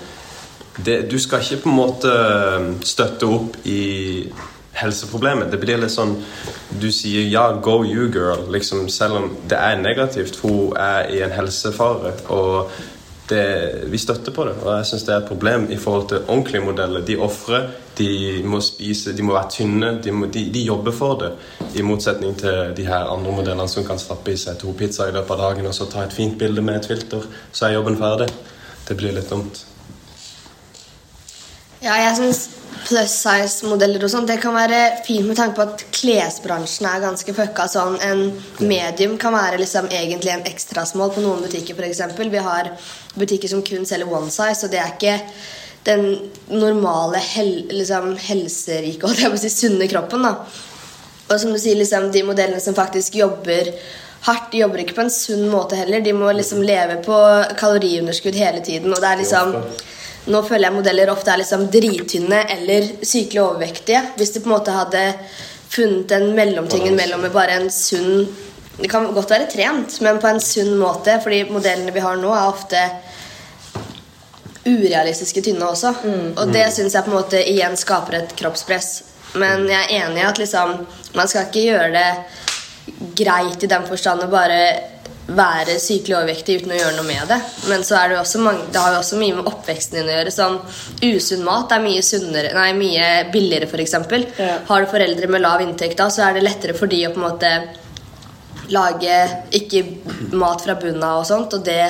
det, 0.86 1.12
du 1.12 1.18
skal 1.20 1.44
ikke 1.44 1.64
på 1.64 1.70
en 1.70 1.76
måte 1.76 2.14
eh, 2.14 2.70
støtte 2.88 3.28
opp 3.28 3.58
i 3.68 3.82
helseproblemet. 4.80 5.50
Det 5.52 5.60
blir 5.60 5.82
litt 5.82 5.92
sånn 5.92 6.16
Du 6.70 6.92
sier 6.94 7.26
'ja, 7.28 7.52
go 7.60 7.84
you, 7.84 8.08
girl', 8.14 8.48
liksom, 8.52 8.88
selv 8.90 9.16
om 9.16 9.38
det 9.50 9.58
er 9.58 9.76
negativt. 9.76 10.40
Hun 10.42 10.78
er 10.78 11.10
i 11.10 11.22
en 11.22 11.32
helsefare. 11.32 12.14
Og 12.30 12.72
det, 13.30 13.46
vi 13.92 13.98
støtter 13.98 14.34
på 14.36 14.46
det. 14.48 14.56
Og 14.64 14.72
jeg 14.78 14.88
syns 14.90 15.06
det 15.08 15.14
er 15.14 15.22
et 15.22 15.30
problem 15.30 15.68
i 15.72 15.78
forhold 15.78 16.08
til 16.10 16.26
ordentlige 16.28 16.64
modeller. 16.66 17.06
De 17.06 17.18
ofrer, 17.22 17.70
de 17.98 18.10
må 18.46 18.62
spise, 18.66 19.14
de 19.18 19.26
må 19.26 19.34
være 19.36 19.52
tynne, 19.56 19.92
de, 20.04 20.12
må, 20.12 20.30
de, 20.34 20.46
de 20.54 20.66
jobber 20.66 20.96
for 20.96 21.20
det. 21.22 21.32
I 21.80 21.86
motsetning 21.86 22.38
til 22.40 22.74
de 22.78 22.86
her 22.88 23.10
andre 23.14 23.34
modellene 23.36 23.70
som 23.70 23.86
kan 23.88 24.02
stappe 24.02 24.34
i 24.34 24.40
seg 24.40 24.60
to 24.62 24.74
pizzaer 24.78 25.14
i 25.14 25.18
løpet 25.18 25.36
av 25.36 25.44
dagen 25.46 25.70
og 25.70 25.76
så 25.78 25.90
ta 25.90 26.06
et 26.06 26.16
fint 26.16 26.38
bilde 26.40 26.64
med 26.66 26.82
et 26.82 26.92
filter, 26.94 27.26
så 27.52 27.68
er 27.68 27.78
jobben 27.78 28.00
ferdig. 28.00 28.30
Det 28.88 28.98
blir 28.98 29.14
litt 29.14 29.30
dumt. 29.30 29.66
Ja, 31.80 31.96
jeg 31.96 32.16
syns 32.18 32.48
plus 32.90 33.14
size-modeller 33.22 34.04
og 34.04 34.12
sånt, 34.12 34.30
det 34.32 34.40
kan 34.42 34.56
være 34.58 34.80
fint 35.06 35.28
med 35.28 35.38
tanke 35.38 35.60
på 35.60 35.66
at 35.68 35.84
klesbransjen 35.94 36.88
er 36.90 37.04
ganske 37.04 37.36
fucka. 37.38 37.68
Sånn, 37.70 38.00
en 38.02 38.24
medium 38.66 39.16
kan 39.22 39.36
være 39.38 39.62
liksom 39.62 39.92
egentlig 39.94 40.34
en 40.34 40.46
ekstra 40.50 40.86
small 40.90 41.14
på 41.14 41.24
noen 41.24 41.46
butikker, 41.46 41.78
f.eks. 41.78 42.02
Vi 42.20 42.44
har 42.50 42.72
butikker 43.14 43.52
som 43.52 43.62
kun 43.66 43.86
selger 43.86 44.10
one 44.10 44.34
size, 44.34 44.66
og 44.66 44.74
det 44.74 44.82
er 44.82 44.96
ikke 44.96 45.18
den 45.88 46.06
normale 46.52 47.22
hel, 47.24 47.54
liksom, 47.72 48.16
helserike, 48.26 49.06
holdt 49.06 49.24
jeg 49.24 49.34
på 49.34 49.40
å 49.40 49.44
si, 49.46 49.54
sunne 49.54 49.88
kroppen. 49.92 50.26
da. 50.26 50.36
Og 51.30 51.38
som 51.38 51.54
du 51.54 51.62
sier, 51.62 51.78
liksom, 51.78 52.10
de 52.12 52.26
modellene 52.26 52.62
som 52.64 52.78
faktisk 52.78 53.22
jobber 53.22 53.72
hardt, 54.26 54.52
de 54.52 54.64
jobber 54.64 54.84
ikke 54.84 54.98
på 54.98 55.06
en 55.06 55.14
sunn 55.14 55.46
måte 55.52 55.78
heller. 55.80 56.02
De 56.04 56.14
må 56.18 56.32
liksom 56.36 56.66
leve 56.66 57.00
på 57.06 57.18
kaloriunderskudd 57.60 58.36
hele 58.36 58.64
tiden. 58.66 58.92
Og 58.92 59.00
det 59.00 59.14
er 59.14 59.22
liksom 59.22 59.56
Nå 60.28 60.42
føler 60.44 60.68
jeg 60.68 60.76
modeller 60.76 61.12
ofte 61.14 61.32
er 61.32 61.42
liksom 61.42 61.68
drittynne 61.72 62.42
eller 62.56 62.88
sykelig 63.02 63.42
overvektige. 63.44 64.02
Hvis 64.18 64.34
de 64.36 64.42
på 64.44 64.50
en 64.50 64.56
måte 64.58 64.76
hadde 64.76 65.04
funnet 65.70 66.12
en 66.18 66.32
mellomtingen 66.36 66.98
mellom 66.98 67.24
med 67.24 67.34
bare 67.34 67.60
en 67.60 67.70
sunn 67.72 68.28
Det 68.80 68.88
kan 68.88 69.10
godt 69.14 69.32
være 69.32 69.50
trent, 69.52 69.98
men 70.02 70.22
på 70.24 70.28
en 70.30 70.40
sunn 70.40 70.78
måte. 70.80 71.18
Fordi 71.24 71.44
modellene 71.52 71.92
vi 71.92 72.04
har 72.04 72.16
nå, 72.16 72.30
er 72.32 72.48
ofte 72.48 72.84
urealistiske 74.64 75.42
tynne 75.44 75.68
også. 75.68 75.92
Og 76.40 76.54
det 76.54 76.70
syns 76.72 76.96
jeg 76.96 77.04
på 77.04 77.12
en 77.12 77.18
måte 77.18 77.42
igjen 77.44 77.76
skaper 77.80 78.22
et 78.22 78.36
kroppspress. 78.40 78.90
Men 79.40 79.68
jeg 79.70 79.82
er 79.84 80.06
enig 80.06 80.22
i 80.22 80.28
at 80.30 80.40
liksom, 80.40 80.78
man 81.18 81.28
skal 81.28 81.50
ikke 81.50 81.66
gjøre 81.68 81.92
det 81.98 82.08
greit 83.20 83.64
i 83.64 83.70
den 83.70 83.86
forstand 83.90 84.24
å 84.26 84.32
bare 84.32 84.62
være 85.36 85.76
sykelig 85.82 86.16
overvektig 86.18 86.60
uten 86.60 86.74
å 86.74 86.78
gjøre 86.80 86.96
noe 86.98 87.08
med 87.08 87.30
det. 87.30 87.38
Men 87.70 87.84
så 87.86 87.98
er 88.00 88.12
det, 88.12 88.20
også 88.22 88.42
mange, 88.44 88.68
det 88.74 88.82
har 88.82 88.96
jo 88.96 89.02
også 89.02 89.20
mye 89.20 89.36
med 89.38 89.50
oppveksten 89.50 90.00
din 90.00 90.10
å 90.10 90.16
gjøre. 90.16 90.34
Sånn, 90.34 90.58
usunn 91.06 91.46
mat 91.46 91.76
er 91.76 91.84
mye, 91.84 92.06
sunnere, 92.06 92.54
nei, 92.58 92.70
mye 92.78 93.10
billigere, 93.34 93.70
f.eks. 93.70 93.98
Ja. 94.40 94.56
Har 94.70 94.86
du 94.86 94.90
foreldre 94.92 95.30
med 95.32 95.44
lav 95.46 95.64
inntekt, 95.66 96.00
da, 96.00 96.10
så 96.14 96.26
er 96.28 96.38
det 96.38 96.46
lettere 96.48 96.78
for 96.78 96.92
de 96.92 97.04
å 97.08 97.14
på 97.14 97.22
en 97.22 97.28
måte 97.28 97.54
lage 98.70 99.20
ikke 99.58 99.84
mat 100.38 100.66
fra 100.66 100.78
bunnen 100.80 101.06
av 101.06 101.22
og 101.24 101.30
sånt. 101.30 101.56
Og 101.58 101.66
det 101.66 101.84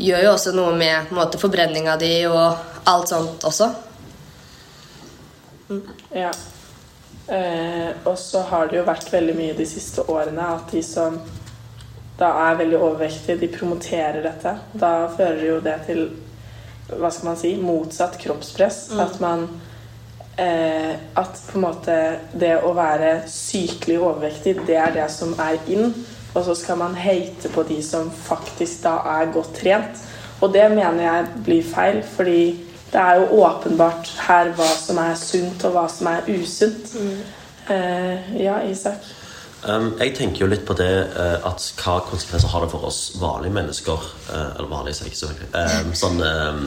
gjør 0.00 0.26
jo 0.26 0.32
også 0.34 0.56
noe 0.56 0.74
med 0.78 1.12
måte, 1.14 1.40
forbrenninga 1.40 1.98
di 2.00 2.16
og 2.30 2.88
alt 2.90 3.12
sånt 3.12 3.46
også. 3.46 3.70
Ja. 6.14 6.32
Eh, 7.26 7.90
og 8.04 8.18
så 8.20 8.42
har 8.50 8.68
det 8.68 8.82
jo 8.82 8.84
vært 8.84 9.08
veldig 9.12 9.34
mye 9.38 9.54
de 9.56 9.64
siste 9.68 10.04
årene 10.12 10.50
at 10.58 10.72
de 10.74 10.82
som 10.84 11.16
da 12.18 12.30
er 12.46 12.58
veldig 12.60 12.78
overvektige, 12.78 13.38
de 13.40 13.50
promoterer 13.50 14.22
dette. 14.22 14.54
Da 14.78 14.92
fører 15.16 15.44
jo 15.48 15.60
det 15.64 15.78
til 15.88 16.04
hva 16.88 17.10
skal 17.10 17.30
man 17.30 17.38
si, 17.40 17.54
motsatt 17.58 18.18
kroppspress. 18.20 18.90
At 19.00 19.20
man 19.22 19.48
eh, 20.38 20.94
At 21.16 21.40
på 21.48 21.58
en 21.58 21.64
måte 21.64 21.96
det 22.32 22.56
å 22.62 22.74
være 22.76 23.24
sykelig 23.30 23.98
overvektig, 24.00 24.58
det 24.66 24.78
er 24.78 24.94
det 24.94 25.08
som 25.10 25.34
er 25.40 25.58
inn. 25.66 25.94
Og 26.34 26.42
så 26.46 26.54
skal 26.58 26.78
man 26.78 26.94
hate 26.98 27.50
på 27.54 27.62
de 27.66 27.80
som 27.82 28.10
faktisk 28.10 28.82
da 28.86 28.98
er 29.18 29.32
godt 29.34 29.54
trent. 29.60 30.06
Og 30.42 30.52
det 30.54 30.66
mener 30.70 31.02
jeg 31.02 31.42
blir 31.46 31.66
feil, 31.66 32.02
fordi 32.02 32.40
det 32.92 33.00
er 33.00 33.20
jo 33.22 33.42
åpenbart 33.42 34.10
her 34.28 34.50
hva 34.54 34.70
som 34.78 34.98
er 35.02 35.14
sunt, 35.18 35.62
og 35.66 35.74
hva 35.74 35.86
som 35.90 36.10
er 36.10 36.26
usunt. 36.30 36.94
Eh, 37.70 38.34
ja, 38.42 38.60
Isak? 38.70 39.06
Um, 39.64 39.94
jeg 39.96 40.12
tenker 40.18 40.44
jo 40.44 40.50
litt 40.50 40.64
på 40.68 40.76
det 40.76 40.90
uh, 41.16 41.38
at 41.48 41.62
hva 41.80 42.00
konsekvenser 42.04 42.52
har 42.52 42.64
det 42.64 42.72
for 42.74 42.84
oss 42.90 43.14
vanlige 43.20 43.56
mennesker 43.56 44.10
Uh, 44.24 44.56
Eller 44.56 44.68
vanlige, 44.68 44.96
jeg 45.04 45.12
ikke 45.12 45.20
selvfølgelig. 45.20 45.48
Um, 45.54 45.90
sånn, 45.98 46.22
um, 46.24 46.62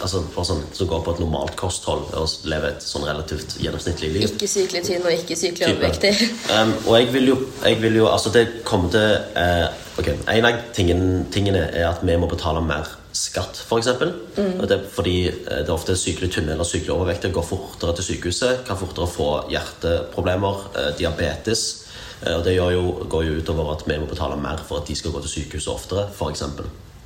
altså 0.00 0.22
for 0.32 0.46
sånn, 0.48 0.62
som 0.72 0.88
går 0.88 1.02
på 1.04 1.14
et 1.16 1.22
normalt 1.24 1.56
kosthold 1.58 2.06
og 2.16 2.46
lever 2.48 2.76
et 2.76 2.86
sånn 2.86 3.04
relativt 3.08 3.56
gjennomsnittlig 3.60 4.12
liv. 4.14 4.28
Ikke 4.28 4.48
sykelig 4.48 4.84
tynn 4.86 5.04
og 5.04 5.12
ikke 5.16 5.36
sykelig 5.36 5.66
overvektig. 5.74 6.30
Um, 6.54 6.72
og 6.86 6.94
jeg 7.00 7.10
vil 7.16 7.28
jo, 7.32 7.36
jeg 7.66 7.82
vil 7.82 8.00
jo 8.00 8.06
Altså, 8.10 8.32
det 8.34 8.46
kommer 8.64 8.94
til 8.94 9.18
uh, 9.34 9.66
Ok, 10.00 10.08
En 10.32 10.46
av 10.48 10.62
tingen, 10.72 11.04
tingene 11.34 11.66
er 11.68 11.90
at 11.90 12.00
vi 12.06 12.16
må 12.16 12.30
betale 12.30 12.62
mer 12.64 12.88
skatt, 13.12 13.58
f.eks. 13.66 13.90
Det 13.90 14.70
er 14.70 14.86
fordi 14.94 15.16
det 15.26 15.66
er 15.66 15.74
ofte 15.74 15.98
sykelig 15.98 16.30
tynne 16.32 16.54
eller 16.54 16.64
sykelig 16.64 16.94
overvektige 16.94 17.34
går 17.34 17.44
fortere 17.44 17.96
til 17.98 18.06
sykehuset, 18.06 18.62
kan 18.68 18.78
fortere 18.78 19.10
få 19.10 19.28
hjerteproblemer, 19.50 20.62
diabetes. 20.96 21.79
Eh, 22.26 22.36
og 22.36 22.44
det 22.44 22.54
gjør 22.56 22.74
jo, 22.76 22.84
går 23.08 23.26
jo 23.26 23.38
utover 23.40 23.72
at 23.74 23.84
vi 23.88 23.98
må 24.00 24.08
betale 24.10 24.36
mer 24.40 24.62
for 24.66 24.80
at 24.80 24.88
de 24.88 24.96
skal 24.96 25.14
gå 25.14 25.22
til 25.24 25.34
sykehuset 25.36 25.72
oftere, 25.72 26.08
f.eks. 26.12 26.44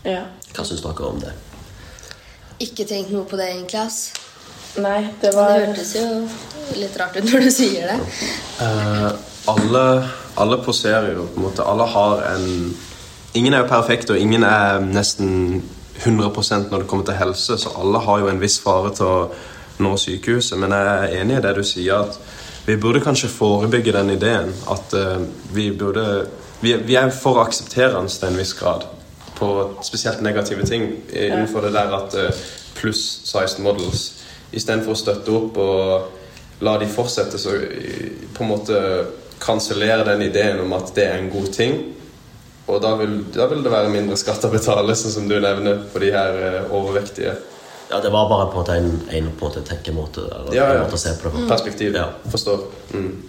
Ja. 0.05 0.25
Hva 0.55 0.67
syns 0.67 0.83
dere 0.85 1.09
om 1.09 1.21
det? 1.23 1.33
Ikke 2.65 2.87
tenkt 2.87 3.13
noe 3.15 3.27
på 3.29 3.39
det, 3.41 3.51
egentlig. 3.53 3.81
ass. 3.81 4.13
Nei, 4.75 5.07
det 5.23 5.31
var 5.37 5.55
Det 5.55 5.69
hørtes 5.69 5.93
jo 5.95 6.07
litt 6.81 6.97
rart 6.99 7.17
ut 7.17 7.29
når 7.29 7.47
du 7.47 7.51
sier 7.55 7.93
det. 7.93 7.99
Uh, 8.59 9.13
alle, 9.53 9.85
alle 10.41 10.59
poserer 10.65 11.13
jo 11.15 11.29
på 11.31 11.39
en 11.39 11.47
måte. 11.47 11.67
Alle 11.67 11.87
har 11.95 12.27
en 12.35 12.75
Ingen 13.35 13.51
er 13.51 13.65
jo 13.65 13.67
perfekte, 13.67 14.15
og 14.15 14.21
ingen 14.23 14.45
er 14.47 14.77
nesten 14.79 15.65
100% 16.05 16.69
når 16.71 16.85
det 16.85 16.87
kommer 16.87 17.05
til 17.05 17.17
helse, 17.19 17.57
så 17.59 17.73
alle 17.81 17.99
har 17.99 18.21
jo 18.23 18.29
en 18.31 18.39
viss 18.39 18.61
fare 18.63 18.93
til 18.95 19.09
å 19.11 19.17
nå 19.83 19.97
sykehuset. 19.99 20.55
Men 20.63 20.71
jeg 20.71 20.93
er 20.93 21.17
enig 21.19 21.41
i 21.41 21.43
det 21.43 21.55
du 21.57 21.65
sier, 21.67 22.05
at 22.07 22.21
vi 22.67 22.77
burde 22.77 23.01
kanskje 23.01 23.29
forebygge 23.29 23.93
den 23.93 24.11
ideen. 24.11 24.53
At 24.71 24.95
uh, 24.97 25.23
vi 25.53 25.71
burde 25.73 26.27
vi, 26.61 26.75
vi 26.87 26.97
er 26.97 27.11
for 27.13 27.43
aksepterende 27.43 28.09
til 28.09 28.31
en 28.31 28.39
viss 28.41 28.55
grad 28.57 28.87
på 29.35 29.49
spesielt 29.83 30.23
negative 30.23 30.63
ting 30.63 30.85
eh, 31.13 31.27
innenfor 31.27 31.67
det 31.67 31.73
der 31.75 31.97
at 31.97 32.15
uh, 32.15 32.45
pluss-sized 32.79 33.59
models 33.65 34.05
istedenfor 34.55 34.95
å 34.95 34.99
støtte 34.99 35.35
opp 35.35 35.59
og 35.59 36.63
la 36.65 36.77
de 36.79 36.87
fortsette, 36.87 37.39
så 37.43 37.57
på 38.37 38.45
en 38.45 38.49
måte 38.53 38.79
kansellere 39.43 40.07
den 40.07 40.23
ideen 40.29 40.63
om 40.63 40.73
at 40.77 40.93
det 40.95 41.09
er 41.09 41.19
en 41.19 41.33
god 41.33 41.51
ting. 41.53 41.75
Og 42.71 42.79
da 42.81 42.95
vil, 42.97 43.17
da 43.35 43.49
vil 43.51 43.65
det 43.67 43.73
være 43.75 43.91
mindre 43.93 44.17
skatt 44.17 44.47
å 44.47 44.53
betale, 44.53 44.95
sånn 44.97 45.17
som 45.17 45.27
du 45.29 45.35
nevner, 45.43 45.83
for 45.91 46.01
de 46.01 46.13
her 46.15 46.71
overvektige. 46.71 47.35
Ja, 47.91 48.01
Det 48.01 48.11
var 48.11 48.29
bare 48.29 48.47
på 48.47 48.53
en 48.53 48.59
måte 48.59 48.77
en, 48.77 49.01
en 49.11 49.31
på 49.39 49.47
en 49.47 49.51
måte 49.51 49.63
tenkemåte. 49.69 50.21
Eller 50.21 50.55
Ja, 50.57 50.65
ja. 50.69 50.75
en 50.79 50.85
måte 50.87 50.97
å 50.99 51.03
se 51.05 51.13
på 51.21 51.29
det 51.31 51.43
Mm. 51.43 51.49
Perspektiv. 51.49 51.95
Ja. 51.95 52.07
Forstår. 52.33 52.65
Mm. 52.95 53.23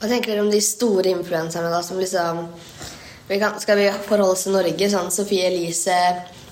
Hva 0.00 0.08
tenker 0.10 0.32
dere 0.34 0.42
om 0.44 0.50
de 0.52 0.60
store 0.60 1.08
influenserne, 1.14 1.70
da, 1.72 1.82
som 1.82 1.98
liksom 1.98 2.46
vi 3.28 3.38
kan, 3.40 3.54
Skal 3.60 3.78
vi 3.78 3.86
forholde 4.04 4.32
oss 4.34 4.42
til 4.44 4.52
Norge, 4.52 4.88
sånn 4.92 5.10
Sofie 5.10 5.46
Elise, 5.48 5.96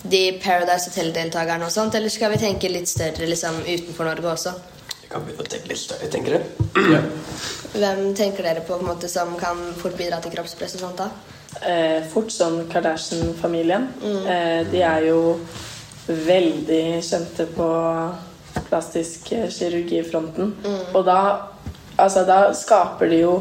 de 0.03 0.39
Paradise 0.43 0.89
Hotel-deltakerne 0.89 1.67
og 1.67 1.71
sånt, 1.75 1.95
eller 1.95 2.09
skal 2.09 2.33
vi 2.33 2.39
tenke 2.41 2.71
litt 2.73 2.89
større 2.89 3.27
liksom 3.29 3.59
utenfor 3.67 4.09
Norge 4.09 4.31
også? 4.33 4.55
Jeg 5.03 5.11
kan 5.13 5.27
begynne 5.27 5.45
å 5.45 5.51
tenke 5.53 5.69
litt 5.69 5.83
større, 5.83 6.09
tenker 6.09 6.39
jeg. 6.39 6.71
Ja. 6.95 7.03
Hvem 7.77 8.15
tenker 8.17 8.43
dere 8.49 8.65
på, 8.65 8.73
på 8.73 8.81
en 8.81 8.89
måte, 8.89 9.09
som 9.13 9.37
kan 9.39 9.61
fort 9.83 9.99
bidra 10.01 10.23
til 10.25 10.33
kroppspress 10.33 10.79
og 10.79 10.87
sånt? 10.87 10.97
da? 11.05 11.11
eh, 11.61 12.01
fort 12.09 12.33
sånn 12.33 12.63
Kardashian-familien. 12.73 13.89
Eh, 14.03 14.63
de 14.73 14.81
er 14.83 15.05
jo 15.11 15.19
veldig 16.07 17.03
kjente 17.05 17.47
på 17.47 17.69
plastisk 18.69 19.29
kirurgifronten. 19.29 20.55
kirurgifronten. 20.63 20.95
Og 20.95 21.05
da, 21.05 21.19
altså, 21.97 22.25
da 22.25 22.55
skaper 22.55 23.09
de 23.09 23.23
jo 23.23 23.37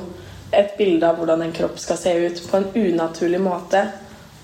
et 0.52 0.78
bilde 0.78 1.08
av 1.08 1.20
hvordan 1.20 1.46
en 1.46 1.54
kropp 1.56 1.80
skal 1.80 2.00
se 2.00 2.14
ut 2.26 2.42
på 2.52 2.58
en 2.58 2.70
unaturlig 2.76 3.42
måte. 3.42 3.86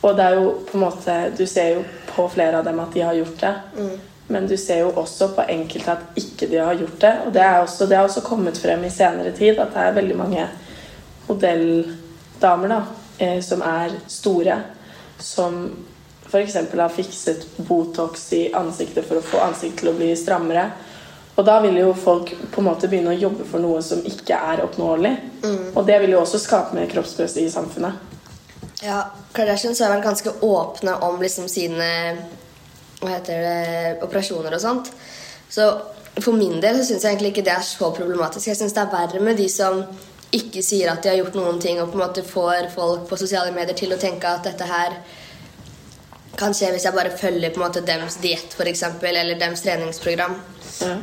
Og 0.01 0.15
det 0.17 0.25
er 0.25 0.37
jo 0.37 0.51
på 0.67 0.77
en 0.77 0.83
måte 0.83 1.15
Du 1.37 1.45
ser 1.49 1.73
jo 1.73 1.81
på 2.13 2.27
flere 2.29 2.59
av 2.59 2.65
dem 2.65 2.79
at 2.79 2.93
de 2.93 3.01
har 3.01 3.17
gjort 3.17 3.41
det. 3.41 3.55
Men 4.27 4.47
du 4.47 4.57
ser 4.57 4.83
jo 4.83 4.91
også 4.99 5.29
på 5.35 5.45
enkelte 5.47 5.91
at 5.91 6.19
ikke 6.19 6.47
de 6.51 6.57
har 6.59 6.75
gjort 6.75 7.01
det. 7.01 7.13
Og 7.25 7.33
det, 7.33 7.41
er 7.41 7.59
også, 7.59 7.85
det 7.85 7.97
har 7.97 8.07
også 8.07 8.21
kommet 8.21 8.57
frem 8.57 8.83
i 8.83 8.91
senere 8.91 9.31
tid 9.31 9.59
at 9.59 9.73
det 9.73 9.83
er 9.83 9.99
veldig 9.99 10.17
mange 10.17 10.47
modelldamer 11.27 12.71
da, 12.71 12.81
eh, 13.19 13.39
som 13.43 13.61
er 13.61 13.95
store, 14.07 14.61
som 15.19 15.61
f.eks. 16.27 16.55
har 16.55 16.93
fikset 16.93 17.47
Botox 17.57 18.27
i 18.33 18.43
ansiktet 18.53 19.07
for 19.07 19.19
å 19.19 19.25
få 19.25 19.41
ansiktet 19.45 19.83
til 19.83 19.91
å 19.93 19.97
bli 19.97 20.11
strammere. 20.19 20.69
Og 21.37 21.45
da 21.45 21.59
vil 21.61 21.77
jo 21.77 21.91
folk 21.93 22.31
på 22.51 22.61
en 22.61 22.65
måte 22.65 22.89
begynne 22.89 23.13
å 23.13 23.19
jobbe 23.19 23.45
for 23.45 23.61
noe 23.61 23.81
som 23.85 24.01
ikke 24.09 24.37
er 24.51 24.63
oppnåelig. 24.65 25.13
Og 25.75 25.85
det 25.85 25.99
vil 26.01 26.15
jo 26.15 26.23
også 26.23 26.41
skape 26.41 26.73
mer 26.75 26.89
kroppspress 26.89 27.37
i 27.37 27.45
samfunnet. 27.53 28.05
Ja, 28.81 29.03
Kardashians 29.33 29.79
har 29.81 29.93
vært 29.93 30.05
ganske 30.05 30.33
åpne 30.45 30.97
om 31.05 31.21
liksom 31.21 31.47
sine 31.49 31.87
hva 32.97 33.11
heter 33.13 33.43
det, 33.45 33.93
operasjoner 34.05 34.57
og 34.57 34.61
sånt. 34.61 34.91
Så 35.49 35.69
for 36.17 36.33
min 36.33 36.57
del 36.61 36.79
så 36.79 36.87
syns 36.87 37.05
jeg 37.05 37.13
egentlig 37.13 37.35
ikke 37.35 37.45
det 37.45 37.53
er 37.53 37.65
så 37.65 37.91
problematisk. 37.93 38.49
Jeg 38.49 38.57
syns 38.57 38.73
det 38.73 38.83
er 38.83 38.93
verre 38.93 39.21
med 39.21 39.37
de 39.37 39.45
som 39.51 39.83
ikke 40.33 40.63
sier 40.65 40.89
at 40.91 41.03
de 41.03 41.11
har 41.11 41.19
gjort 41.21 41.37
noen 41.37 41.61
ting, 41.61 41.79
og 41.79 41.91
på 41.91 41.99
en 41.99 42.03
måte 42.03 42.25
får 42.25 42.71
folk 42.73 43.05
på 43.09 43.19
sosiale 43.19 43.53
medier 43.55 43.77
til 43.77 43.93
å 43.93 44.01
tenke 44.01 44.27
at 44.27 44.49
dette 44.49 44.65
her 44.67 44.97
kan 46.37 46.53
skje 46.53 46.71
hvis 46.75 46.85
jeg 46.85 46.93
bare 46.95 47.11
følger 47.17 47.49
på 47.53 47.61
en 47.61 47.65
måte 47.67 47.81
dems 47.85 48.17
diett 48.21 48.55
eller 48.59 49.39
dems 49.39 49.61
treningsprogram. 49.65 50.35
Ja. 50.81 50.95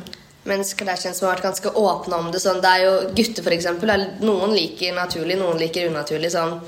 Mens 0.44 0.74
Kardashians 0.76 1.20
har 1.24 1.32
vært 1.34 1.42
ganske 1.46 1.70
åpne 1.80 2.18
om 2.20 2.30
det. 2.32 2.40
Sånn, 2.42 2.60
det 2.60 2.68
er 2.70 2.82
jo 2.84 2.94
gutter, 3.16 3.52
er- 3.52 4.20
Noen 4.20 4.52
liker 4.54 4.92
naturlig, 4.94 5.38
noen 5.40 5.58
liker 5.58 5.88
unaturlig. 5.88 6.30
Sånn. 6.30 6.60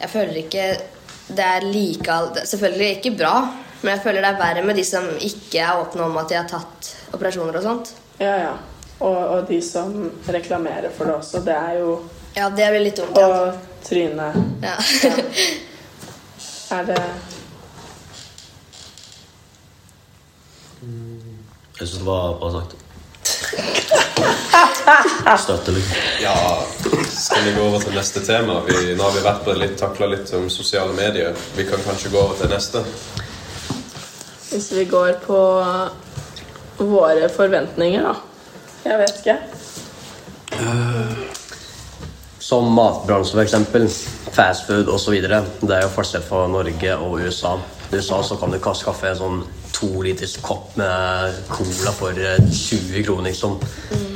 Jeg 0.00 0.08
føler 0.08 0.36
ikke 0.40 0.80
det 1.30 1.44
er 1.44 1.60
like 1.62 2.16
Selvfølgelig 2.48 2.96
ikke 2.98 3.16
bra, 3.18 3.34
men 3.82 3.94
jeg 3.94 4.02
føler 4.02 4.20
det 4.24 4.30
er 4.30 4.38
verre 4.40 4.64
med 4.64 4.76
de 4.76 4.84
som 4.84 5.04
ikke 5.20 5.60
er 5.60 5.76
åpne 5.84 6.02
om 6.08 6.16
at 6.16 6.28
de 6.28 6.34
har 6.40 6.48
tatt 6.48 6.94
operasjoner 7.14 7.56
og 7.56 7.62
sånt. 7.62 7.92
Ja, 8.18 8.36
ja. 8.38 8.54
Og, 9.00 9.16
og 9.16 9.46
de 9.48 9.60
som 9.62 10.10
reklamerer 10.28 10.90
for 10.96 11.04
det 11.08 11.14
også. 11.14 11.44
Det 11.44 11.54
er 11.56 11.78
jo 11.80 11.94
Ja, 12.36 12.48
det 12.50 12.66
blir 12.70 12.84
litt. 12.84 12.98
Ja. 12.98 13.26
Og 13.26 13.54
trynet 13.84 14.34
Ja. 14.62 14.74
er 16.78 16.84
det 16.86 17.00
Jeg 21.80 21.88
syns 21.88 21.98
det 21.98 22.06
var 22.06 22.34
bra 22.36 22.48
sagt. 22.52 22.72
Støtter 25.40 25.72
liksom. 25.72 25.96
Ja, 26.20 26.64
skal 27.08 27.44
vi 27.46 27.52
gå 27.56 27.62
over 27.64 27.80
til 27.80 27.94
neste 27.96 28.20
tema? 28.20 28.58
Vi, 28.66 28.74
nå 28.98 29.06
har 29.06 29.14
vi 29.14 29.22
vært 29.24 29.46
på 29.46 29.54
litt, 29.56 29.78
takla 29.80 30.10
litt 30.12 30.28
om 30.36 30.50
sosiale 30.52 30.92
medier. 30.92 31.32
Vi 31.56 31.64
kan 31.64 31.80
kanskje 31.86 32.12
gå 32.12 32.20
over 32.20 32.36
til 32.36 32.52
neste. 32.52 32.82
Hvis 34.50 34.68
vi 34.76 34.84
går 34.90 35.12
på 35.24 35.38
våre 36.80 37.30
forventninger, 37.32 38.04
da. 38.04 38.14
Jeg 38.84 38.98
vet 39.00 39.22
ikke. 39.22 39.38
Som 42.44 42.68
matbransje, 42.76 43.38
for 43.38 43.44
eksempel. 43.46 43.88
Fastfood 44.36 44.92
osv. 44.92 45.16
Det 45.16 45.78
er 45.78 45.86
jo 45.86 45.94
forskjell 45.96 46.28
fra 46.28 46.44
Norge 46.52 46.98
og 46.98 47.24
USA. 47.24 47.56
I 47.88 47.96
USA 47.96 48.20
så 48.26 48.36
kan 48.36 48.52
du 48.52 48.60
kaste 48.60 48.84
kaffe 48.90 49.14
en 49.14 49.20
sånn 49.22 49.40
liters 49.82 50.36
kopp 50.44 50.76
med 50.76 51.34
cola 51.48 51.92
for 51.96 52.18
eh, 52.20 52.36
20 52.52 53.02
kroner, 53.06 53.30
liksom. 53.30 53.58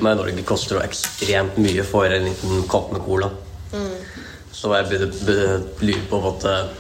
Men 0.00 0.12
i 0.12 0.21
Norge 0.21 0.42
koster 0.47 0.78
det 0.78 0.88
ekstremt 0.90 1.56
mye 1.62 1.85
for 1.88 2.04
en 2.12 2.25
liten 2.28 2.62
kopp 2.68 2.92
med 2.92 3.02
cola. 3.06 3.30
Så 4.54 4.71
jeg 4.75 4.87
begynner 4.88 5.12
be- 5.26 5.87
lurer 5.87 6.04
på 6.11 6.21
på 6.21 6.33
at, 6.35 6.71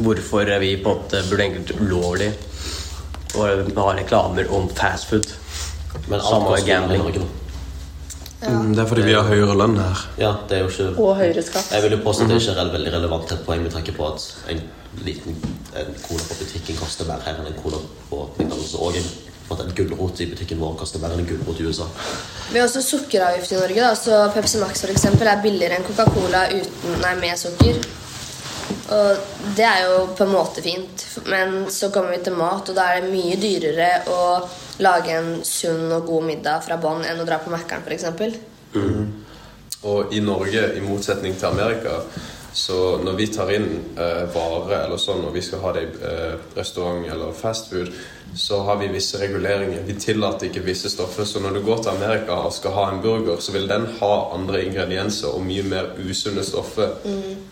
hvorfor 0.00 0.50
vi 0.60 0.74
på 0.82 0.90
en 0.90 0.96
måte 1.02 1.22
burde 1.30 1.44
egentlig 1.46 1.76
ulovlig 1.80 2.30
å 3.38 3.46
ha 3.80 3.92
reklamer 3.96 4.50
om 4.52 4.68
fastfood. 4.68 5.26
Men 6.08 6.20
alt 6.20 6.46
koster 6.48 6.66
gambling. 6.66 7.00
i. 7.00 7.04
Norge 7.04 7.22
nå. 7.22 7.28
Mm, 8.40 8.74
Det 8.74 8.82
er 8.82 8.88
fordi 8.88 9.02
vi 9.04 9.12
har 9.12 9.26
høyere 9.28 9.54
lønn 9.58 9.76
her. 9.76 10.04
Ja, 10.18 10.30
det 10.48 10.56
er 10.56 10.62
jo 10.64 10.68
ikke 10.72 10.98
Og 10.98 11.16
høyere 11.16 11.42
skatt. 11.44 11.72
Jeg 11.74 11.82
vil 11.82 11.98
jo 11.98 12.02
påstå 12.04 12.24
at 12.24 12.30
det 12.30 12.38
ikke 12.40 12.60
er 12.60 12.70
veldig 12.72 12.92
relevant 12.94 13.26
til 13.28 13.36
et 13.36 13.44
poeng 13.46 13.62
med 13.62 13.72
tanke 13.74 13.92
på 13.92 14.06
at 14.08 14.28
en 14.48 14.62
liten 15.04 15.36
en 15.76 15.90
cola 16.06 16.24
på 16.28 16.38
butikken 16.40 16.78
koster 16.80 17.04
mer 17.08 17.20
her 17.26 17.36
enn 17.40 17.50
en 17.50 17.60
cola 17.62 17.82
på 18.08 18.22
McDonald's 18.38 18.72
og 18.80 18.96
en 18.96 19.10
på 19.50 19.56
en 19.62 19.72
gulrot 19.74 20.20
i 20.22 20.26
butikken 20.30 20.60
vår 20.62 20.76
koster 20.78 21.02
mer 21.02 21.14
enn 21.14 21.24
en 21.24 21.26
gulrot 21.26 21.60
i 21.60 21.66
USA. 21.66 21.86
Vi 22.52 22.58
har 22.58 22.68
også 22.68 22.82
sukkeravgift 22.86 23.52
i 23.52 23.58
Norge, 23.58 23.80
da, 23.82 23.94
så 23.98 24.20
Pepsi 24.34 24.60
Max 24.62 24.84
for 24.84 24.92
eksempel, 24.94 25.26
er 25.26 25.42
billigere 25.42 25.78
enn 25.78 25.86
Coca-Cola 25.86 26.44
uten, 26.54 27.00
nei, 27.02 27.14
med 27.18 27.38
sukker. 27.38 27.80
Og 28.94 29.54
det 29.58 29.66
er 29.66 29.84
jo 29.88 30.04
på 30.18 30.26
en 30.26 30.32
måte 30.32 30.62
fint, 30.62 31.04
men 31.26 31.64
så 31.70 31.90
kommer 31.90 32.14
vi 32.14 32.22
til 32.24 32.38
mat, 32.38 32.70
og 32.70 32.78
da 32.78 32.92
er 32.92 33.02
det 33.02 33.10
mye 33.10 33.38
dyrere 33.42 33.90
å 34.10 34.22
lage 34.80 35.16
en 35.16 35.32
sunn 35.46 35.90
og 35.92 36.06
god 36.08 36.26
middag 36.28 36.64
fra 36.66 36.78
bånn 36.80 37.04
enn 37.06 37.20
å 37.20 37.26
dra 37.28 37.40
på 37.42 37.52
Mækkern 37.52 37.84
f.eks. 37.86 38.06
Og 39.88 40.12
i 40.12 40.20
Norge, 40.20 40.66
i 40.76 40.82
motsetning 40.84 41.36
til 41.40 41.48
Amerika, 41.48 42.02
så 42.52 42.98
når 43.04 43.16
vi 43.16 43.26
tar 43.32 43.52
inn 43.54 43.68
eh, 43.94 44.24
varer 44.34 44.82
eller 44.82 45.00
sånn, 45.00 45.22
og 45.24 45.36
vi 45.36 45.42
skal 45.44 45.62
ha 45.64 45.72
det 45.76 45.84
i 45.86 45.90
eh, 46.08 46.34
restaurant 46.56 47.06
eller 47.06 47.36
fastfood, 47.36 47.92
så 48.34 48.62
har 48.62 48.76
vi 48.76 48.88
visse 48.88 49.18
reguleringer. 49.18 49.82
Vi 49.86 49.94
tillater 50.00 50.46
ikke 50.46 50.62
visse 50.64 50.90
stoffer. 50.90 51.24
Så 51.24 51.40
når 51.40 51.50
du 51.50 51.62
går 51.66 51.82
til 51.82 51.90
Amerika 51.90 52.36
og 52.46 52.54
skal 52.54 52.74
ha 52.76 52.86
en 52.90 53.02
burger, 53.02 53.40
så 53.42 53.52
vil 53.52 53.68
den 53.68 53.86
ha 54.00 54.12
andre 54.34 54.62
ingredienser 54.64 55.34
og 55.34 55.42
mye 55.46 55.64
mer 55.66 55.92
usunne 55.98 56.44
stoffer. 56.46 56.96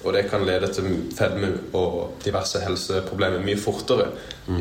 Og 0.05 0.13
det 0.15 0.29
kan 0.31 0.47
lede 0.47 0.71
til 0.73 0.91
fedme 1.19 1.53
og 1.73 2.23
diverse 2.25 2.63
helseproblemer 2.63 3.43
mye 3.45 3.59
fortere, 3.61 4.11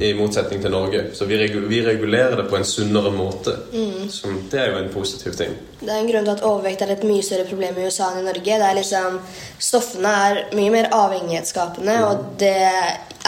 i 0.03 0.11
motsetning 0.17 0.59
til 0.61 0.73
Norge. 0.73 1.03
Så 1.15 1.25
vi, 1.25 1.37
regu 1.39 1.61
vi 1.69 1.79
regulerer 1.85 2.35
det 2.35 2.49
på 2.49 2.57
en 2.57 2.65
sunnere 2.67 3.11
måte. 3.15 3.53
Så 4.11 4.33
det 4.51 4.59
er 4.59 4.73
jo 4.73 4.81
en 4.81 4.91
positiv 4.93 5.37
ting. 5.37 5.53
Det 5.79 5.93
er 5.93 6.01
en 6.01 6.09
grunn 6.09 6.25
til 6.25 6.33
at 6.33 6.43
overvekt 6.43 6.81
er 6.83 6.91
et 6.91 7.05
mye 7.07 7.23
større 7.23 7.45
problem 7.47 7.77
i 7.77 7.85
USA 7.87 8.09
enn 8.11 8.23
i 8.23 8.27
Norge. 8.27 8.57
Det 8.57 8.67
er 8.67 8.75
liksom, 8.75 9.19
Stoffene 9.61 10.15
er 10.27 10.41
mye 10.57 10.73
mer 10.73 10.89
avhengighetsskapende, 10.97 11.97
og 12.09 12.25
det 12.41 12.57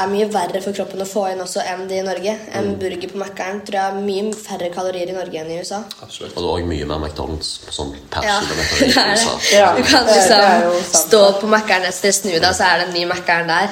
er 0.02 0.10
mye 0.12 0.26
verre 0.34 0.60
for 0.64 0.76
kroppen 0.76 1.02
å 1.04 1.08
få 1.08 1.24
inn 1.32 1.42
også 1.44 1.62
enn 1.68 1.86
det 1.90 1.98
i 2.02 2.06
Norge. 2.06 2.34
En 2.58 2.68
burger 2.82 3.12
på 3.12 3.20
Mækkern 3.22 3.62
tror 3.68 3.78
jeg 3.78 3.86
har 3.86 4.00
mye 4.04 4.34
færre 4.38 4.70
kalorier 4.74 5.12
i 5.12 5.16
Norge 5.16 5.40
enn 5.42 5.52
i 5.54 5.60
USA. 5.62 5.80
Absolutt. 6.02 6.34
Og 6.36 6.42
det 6.42 6.48
er 6.48 6.52
også 6.56 6.70
mye 6.72 6.88
mer 6.92 7.02
McDonald's 7.06 7.52
sånn 7.76 7.94
per 8.14 8.28
Ja, 8.28 8.38
kilometer 8.44 8.84
i 8.84 8.90
det 8.94 9.04
er 9.04 9.14
USA. 9.16 9.34
Ja, 9.56 9.70
Du 9.78 9.84
kan 9.90 10.10
er 10.10 10.68
liksom 10.70 11.02
stå 11.04 11.24
på 11.42 11.52
Mækkern 11.56 11.88
et 11.90 11.98
sted, 12.00 12.16
snu 12.18 12.32
deg, 12.36 12.50
så 12.58 12.68
er 12.70 12.82
det 12.84 12.88
en 12.90 12.96
ny 12.98 13.06
Mækkern 13.14 13.52
der. 13.52 13.68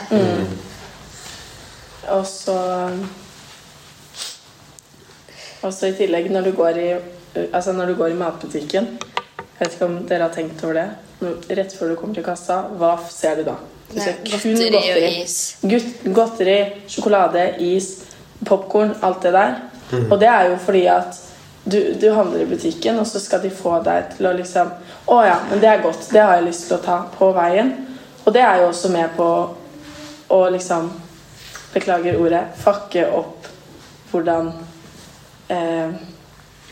Og 2.17 2.23
så 2.29 2.57
Også 5.67 5.89
i 5.89 5.95
tillegg, 5.97 6.29
når 6.31 6.45
du 6.47 6.51
går 6.55 6.77
i 6.83 6.89
Altså 7.51 7.73
når 7.75 7.91
du 7.91 7.95
går 7.99 8.13
i 8.13 8.19
matbutikken 8.19 8.87
Jeg 8.97 9.59
vet 9.59 9.73
ikke 9.75 9.85
om 9.89 9.97
dere 10.09 10.27
har 10.27 10.33
tenkt 10.33 10.63
over 10.63 10.77
det. 10.77 10.87
Rett 11.57 11.73
før 11.73 11.89
du 11.91 11.95
kommer 11.97 12.13
til 12.17 12.25
kassa, 12.25 12.59
hva 12.77 12.91
ser 13.09 13.39
du 13.39 13.47
da? 13.47 13.55
Er 13.95 14.17
godteri 14.27 14.75
og 14.75 15.05
is. 15.23 15.37
Gutt, 15.61 16.03
godteri, 16.13 16.57
sjokolade, 16.91 17.45
is, 17.63 17.87
popkorn, 18.45 18.95
alt 19.01 19.23
det 19.23 19.33
der. 19.33 19.55
Og 20.11 20.19
det 20.19 20.27
er 20.27 20.49
jo 20.49 20.57
fordi 20.59 20.85
at 20.91 21.15
du, 21.71 21.77
du 22.01 22.09
handler 22.13 22.41
i 22.43 22.45
butikken, 22.45 22.99
og 22.99 23.07
så 23.07 23.19
skal 23.19 23.41
de 23.43 23.49
få 23.51 23.77
deg 23.83 24.13
til 24.17 24.27
å 24.27 24.35
liksom 24.35 24.71
Å 25.07 25.17
ja, 25.23 25.37
men 25.49 25.61
det 25.63 25.69
er 25.71 25.81
godt. 25.83 26.09
Det 26.11 26.19
har 26.19 26.35
jeg 26.35 26.49
lyst 26.49 26.67
til 26.67 26.75
å 26.77 26.83
ta 26.83 26.97
på 27.13 27.31
veien. 27.35 27.71
Og 28.25 28.33
det 28.35 28.41
er 28.43 28.61
jo 28.61 28.67
også 28.67 28.91
med 28.91 29.13
på 29.15 29.27
å 30.35 30.39
liksom 30.51 30.89
Beklager 31.73 32.15
ordet. 32.19 32.43
Fucke 32.57 33.03
opp 33.13 33.47
hvordan 34.11 34.51
eh, 35.51 35.91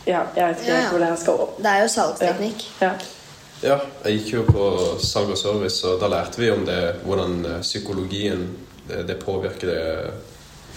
Ja, 0.07 0.22
jeg 0.36 0.48
vet 0.48 0.62
ikke 0.62 0.72
Ja, 0.72 0.79
ja. 0.79 0.89
hvordan 0.91 1.10
jeg 1.12 1.19
skal 1.22 1.43
opp. 1.45 1.57
Det 1.60 1.72
er 1.72 1.81
jo 1.84 1.91
salgsteknikk. 1.95 2.65
Ja. 2.81 2.91
Ja, 2.91 2.93
jeg 3.65 4.19
gikk 4.19 4.31
jo 4.34 4.45
på 4.48 4.69
salg 5.01 5.34
og 5.34 5.39
service, 5.39 5.81
og 5.88 6.00
da 6.01 6.10
lærte 6.12 6.41
vi 6.41 6.51
om 6.53 6.65
det, 6.67 6.79
hvordan 7.05 7.38
eh, 7.50 7.62
psykologien 7.65 8.48
det, 8.88 9.03
det 9.10 9.17
påvirker 9.24 9.72
det, 9.72 9.86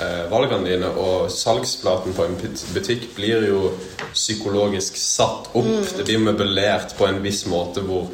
eh, 0.04 0.22
valgene 0.32 0.68
dine. 0.68 0.92
Og 0.96 1.28
salgsplaten 1.32 2.16
på 2.16 2.24
en 2.24 2.38
butikk 2.74 3.10
blir 3.16 3.48
jo 3.50 3.74
psykologisk 4.14 4.96
satt 5.00 5.50
opp. 5.58 5.74
Det 5.96 6.06
blir 6.08 6.22
møblert 6.22 6.96
på 6.98 7.08
en 7.08 7.20
viss 7.24 7.44
måte 7.50 7.84
hvor 7.84 8.08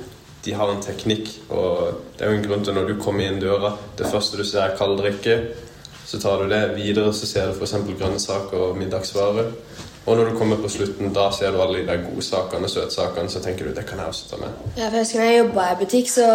de 0.44 0.56
har 0.56 0.70
en 0.72 0.82
teknikk. 0.84 1.30
Og 1.54 2.02
det 2.16 2.26
er 2.26 2.32
jo 2.32 2.40
en 2.40 2.48
grunn 2.48 2.66
til 2.66 2.76
når 2.76 2.90
du 2.90 2.98
kommer 3.00 3.28
inn 3.28 3.40
døra, 3.42 3.74
det 3.98 4.10
første 4.10 4.40
du 4.40 4.44
ser 4.44 4.66
er 4.66 4.78
kald 4.78 4.98
drikke. 5.00 5.38
Så 6.04 6.20
tar 6.20 6.42
du 6.42 6.50
det 6.50 6.74
videre, 6.76 7.14
så 7.16 7.26
ser 7.26 7.48
du 7.48 7.56
f.eks. 7.56 7.78
grønnsaker 7.96 8.68
og 8.68 8.76
middagsvarer. 8.76 9.54
Og 10.06 10.18
når 10.18 10.30
du 10.30 10.36
kommer 10.36 10.58
på 10.60 10.68
slutten, 10.68 11.12
da 11.16 11.30
ser 11.32 11.54
du 11.54 11.60
alle 11.64 11.78
de 11.80 11.86
der 11.88 12.02
godsakene, 12.04 12.68
søtsakene, 12.68 13.30
så 13.32 13.40
tenker 13.40 13.64
du 13.64 13.72
det 13.72 13.86
kan 13.88 13.98
jeg 14.02 14.10
også 14.12 14.26
ta 14.28 14.36
med. 14.36 14.50
Ja, 14.76 14.90
for 14.90 14.98
jeg 14.98 15.04
husker 15.06 15.20
når 15.22 15.30
jeg 15.30 15.38
jobba 15.38 15.64
i 15.72 15.78
butikk, 15.80 16.10
så 16.12 16.26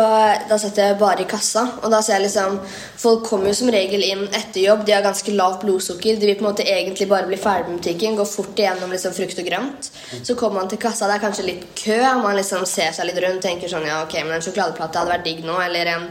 da 0.49 0.57
satt 0.57 0.79
jeg 0.81 0.95
bare 0.97 1.21
i 1.21 1.27
kassa. 1.29 1.65
Og 1.83 1.91
da 1.93 1.99
ser 2.01 2.17
jeg 2.17 2.25
liksom 2.29 2.59
Folk 2.99 3.21
kommer 3.29 3.47
jo 3.47 3.53
som 3.55 3.69
regel 3.71 4.01
inn 4.03 4.25
etter 4.35 4.59
jobb. 4.59 4.81
De 4.85 4.91
har 4.91 5.03
ganske 5.05 5.31
lavt 5.31 5.61
blodsukker. 5.63 6.17
De 6.19 6.27
vil 6.27 6.35
på 6.35 6.43
en 6.43 6.49
måte 6.49 6.65
egentlig 6.67 7.05
bare 7.07 7.29
bli 7.29 7.37
ferdig 7.39 7.69
med 7.69 7.77
butikken. 7.79 8.17
Gå 8.19 8.25
fort 8.27 8.57
igjennom 8.59 8.91
liksom 8.91 9.13
frukt 9.15 9.39
og 9.39 9.47
grønt. 9.47 9.87
Så 10.27 10.35
kommer 10.35 10.59
man 10.59 10.67
til 10.73 10.81
kassa, 10.83 11.07
det 11.07 11.15
er 11.15 11.23
kanskje 11.23 11.45
litt 11.47 11.63
kø. 11.79 11.95
Man 12.25 12.35
liksom 12.35 12.65
ser 12.67 12.91
seg 12.97 13.07
litt 13.07 13.21
rundt 13.23 13.45
tenker 13.45 13.71
sånn 13.71 13.85
Ja, 13.87 14.01
ok, 14.03 14.17
men 14.25 14.35
en 14.35 14.43
sjokoladeplate 14.43 14.99
hadde 14.99 15.13
vært 15.13 15.23
digg 15.29 15.45
nå. 15.47 15.55
Eller 15.63 15.93
en 15.93 16.09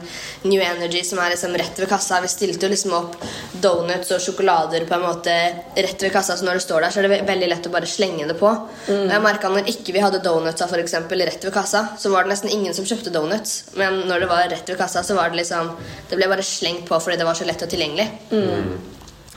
New 0.49 0.63
Energy 0.65 1.03
som 1.05 1.21
er 1.21 1.35
liksom 1.35 1.59
rett 1.61 1.83
ved 1.83 1.91
kassa. 1.93 2.23
Vi 2.25 2.33
stilte 2.33 2.65
jo 2.65 2.73
liksom 2.73 2.95
opp 3.03 3.19
donuts 3.61 4.15
og 4.17 4.23
sjokolader 4.25 4.87
på 4.89 4.97
en 4.97 5.05
måte 5.05 5.37
rett 5.77 6.07
ved 6.07 6.15
kassa, 6.15 6.39
så 6.41 6.47
når 6.49 6.63
du 6.63 6.65
står 6.65 6.87
der, 6.87 6.95
så 6.97 7.03
er 7.03 7.09
det 7.09 7.13
ve- 7.19 7.27
veldig 7.49 7.57
lett 7.57 7.69
å 7.69 7.73
bare 7.73 7.89
slenge 7.89 8.27
det 8.29 8.37
på. 8.39 8.51
Og 8.93 9.13
jeg 9.13 9.25
merket 9.25 9.55
når 9.55 9.71
ikke 9.73 9.95
vi 9.97 10.03
hadde 10.03 10.21
donutsa 10.25 10.69
for 10.69 10.81
eksempel, 10.83 11.25
rett 11.25 11.45
ved 11.45 11.55
kassa, 11.55 11.89
så 11.99 12.13
var 12.13 12.25
det 12.25 12.35
nesten 12.35 12.53
ingen 12.53 12.75
som 12.77 12.87
kjøpte 12.89 13.13
donuts. 13.15 13.73
Men 13.79 14.05
når 14.09 14.25
det 14.25 14.31
var 14.31 14.49
rett 14.53 14.69
ved 14.69 14.79
kassa, 14.79 15.03
så 15.03 15.17
var 15.17 15.31
det 15.31 15.41
liksom 15.43 15.75
Det 16.09 16.17
ble 16.17 16.29
bare 16.29 16.43
slengt 16.45 16.87
på 16.89 16.99
fordi 17.01 17.19
det 17.19 17.27
var 17.27 17.37
så 17.37 17.47
lett 17.49 17.63
og 17.63 17.71
tilgjengelig. 17.71 18.09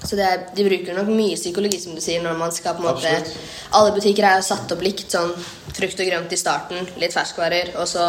Så 0.01 0.17
det 0.17 0.25
er, 0.25 0.45
de 0.55 0.63
bruker 0.65 0.95
nok 0.97 1.09
mye 1.13 1.37
psykologi, 1.37 1.77
som 1.81 1.93
du 1.93 2.01
sier, 2.01 2.23
når 2.25 2.39
man 2.39 2.53
skal 2.53 2.73
på 2.77 2.81
en 2.81 2.89
måte 2.89 3.09
Absolutt. 3.11 3.49
Alle 3.77 3.91
butikker 3.95 4.25
er 4.27 4.39
jo 4.39 4.45
satt 4.47 4.71
opp 4.73 4.81
likt. 4.83 5.05
Sånn 5.13 5.33
frukt 5.71 6.01
og 6.01 6.09
grønt 6.09 6.33
i 6.33 6.39
starten, 6.39 6.89
litt 6.99 7.13
ferskvarer, 7.15 7.71
og 7.79 7.87
så 7.87 8.07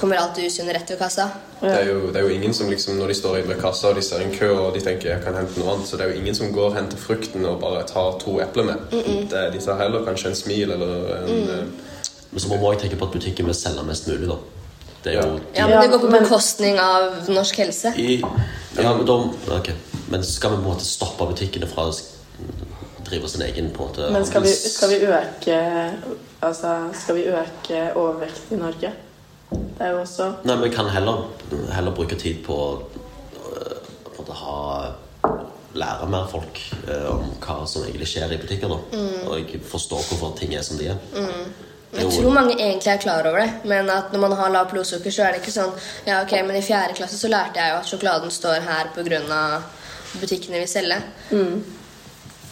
kommer 0.00 0.20
alt 0.20 0.36
det 0.36 0.50
usunne 0.50 0.74
rett 0.76 0.90
ved 0.90 1.00
kassa. 1.00 1.30
Det 1.60 1.70
er, 1.70 1.88
jo, 1.90 2.10
det 2.12 2.20
er 2.20 2.26
jo 2.26 2.32
ingen 2.32 2.54
som 2.56 2.70
liksom, 2.72 2.96
Når 2.96 3.10
de 3.12 3.14
står 3.18 3.38
inne 3.38 3.50
ved 3.52 3.58
kassa 3.60 3.90
og 3.90 3.98
de 3.98 4.04
ser 4.04 4.22
en 4.24 4.30
kø 4.32 4.46
og 4.54 4.70
de 4.72 4.80
tenker 4.80 5.10
jeg 5.10 5.24
kan 5.24 5.36
hente 5.36 5.60
noe 5.60 5.74
annet, 5.74 5.88
så 5.88 5.98
det 6.00 6.06
er 6.06 6.14
jo 6.14 6.22
ingen 6.22 6.36
som 6.38 6.54
går 6.54 6.70
og 6.70 6.78
henter 6.78 7.00
frukten 7.00 7.44
og 7.44 7.58
bare 7.60 7.82
tar 7.88 8.16
to 8.22 8.38
epler 8.40 8.70
med. 8.70 8.94
Det, 9.32 9.42
de 9.54 9.60
tar 9.64 9.80
heller 9.82 10.06
kanskje 10.06 10.32
en 10.32 10.40
smil 10.40 10.72
eller 10.76 11.12
en 11.18 11.52
eh, 11.56 11.92
Men 12.30 12.40
så 12.40 12.48
må 12.48 12.60
man 12.62 12.78
tenke 12.80 12.96
på 12.96 13.08
at 13.08 13.12
butikken 13.12 13.48
vil 13.50 13.58
selge 13.58 13.84
mest 13.84 14.08
mulig, 14.08 14.28
da. 14.30 14.38
Det 15.04 15.14
er 15.14 15.20
jo 15.22 15.40
Ja, 15.56 15.66
men 15.66 15.80
det 15.80 15.90
går 15.90 16.02
på 16.02 16.12
bekostning 16.12 16.78
av 16.80 17.28
norsk 17.28 17.56
helse. 17.62 17.92
I, 17.96 18.20
ja, 18.76 18.94
men, 18.96 19.06
de, 19.06 19.18
okay. 19.56 19.74
men 20.12 20.24
skal 20.24 20.54
vi 20.54 20.60
på 20.60 20.62
en 20.62 20.72
måte 20.74 20.84
stoppe 20.84 21.28
butikkene 21.30 21.68
fra 21.70 21.88
å 21.88 21.94
drive 23.06 23.28
sin 23.28 23.44
egen 23.48 23.70
på 23.74 23.86
en 23.86 23.90
måte 23.90 24.10
Men 24.12 24.26
skal 24.28 24.44
vi, 24.44 24.52
skal 24.54 24.92
vi 24.92 25.00
øke 25.08 25.60
Altså, 26.40 26.74
skal 26.96 27.18
vi 27.18 27.28
øke 27.28 27.80
overvekt 27.94 28.52
i 28.52 28.58
Norge? 28.60 28.92
Det 29.50 29.86
er 29.86 29.94
jo 29.94 30.02
også 30.04 30.32
Nei, 30.44 30.54
men 30.54 30.66
vi 30.68 30.74
kan 30.74 30.90
heller, 30.92 31.24
heller 31.74 31.96
bruke 31.96 32.18
tid 32.20 32.44
på 32.46 32.56
å 32.56 32.68
øh, 32.76 33.78
på 34.04 34.12
en 34.12 34.20
måte 34.20 34.42
ha 34.44 34.58
Lære 35.70 36.06
mer 36.10 36.24
folk 36.26 36.58
øh, 36.88 37.04
om 37.12 37.28
hva 37.38 37.60
som 37.70 37.84
egentlig 37.86 38.08
skjer 38.10 38.32
i 38.34 38.38
butikker. 38.42 38.72
da 38.72 39.28
Og 39.30 39.52
forstå 39.70 40.00
hvorfor 40.08 40.32
ting 40.38 40.54
er 40.58 40.64
som 40.66 40.80
de 40.80 40.88
er. 40.90 40.96
Er 41.14 41.28
Jeg 41.90 42.06
tror 42.14 42.30
mange 42.30 42.54
egentlig 42.54 42.92
er 42.92 43.02
klar 43.02 43.26
over 43.26 43.40
det, 43.42 43.50
men 43.64 43.90
at 43.90 44.12
når 44.12 44.22
man 44.22 44.36
har 44.38 44.52
lavt 44.54 44.70
blodsukker, 44.70 45.10
så 45.10 45.24
er 45.26 45.34
det 45.34 45.42
ikke 45.42 45.56
sånn 45.56 45.72
Ja, 46.06 46.20
ok, 46.22 46.36
men 46.46 46.60
i 46.60 46.62
fjerde 46.62 46.94
klasse 46.94 47.18
så 47.18 47.30
lærte 47.32 47.58
jeg 47.58 47.72
jo 47.72 47.80
at 47.80 47.90
sjokoladen 47.90 48.30
står 48.30 48.62
her 48.68 48.92
pga. 48.94 49.42
butikkene 50.20 50.58
vil 50.58 50.68
selge. 50.68 51.02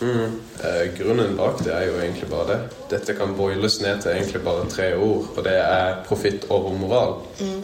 Eh, 0.00 0.94
grunnen 0.98 1.36
bak 1.36 1.58
det 1.64 1.72
er 1.74 1.86
jo 1.88 1.96
egentlig 1.98 2.28
bare 2.30 2.46
det. 2.52 2.58
Dette 2.90 3.14
kan 3.18 3.34
boiles 3.36 3.80
ned 3.82 4.02
til 4.02 4.12
egentlig 4.12 4.42
bare 4.44 4.68
tre 4.70 4.92
ord, 4.94 5.26
og 5.36 5.44
det 5.44 5.56
er 5.58 5.96
profitt 6.06 6.46
over 6.50 6.74
moral. 6.78 7.16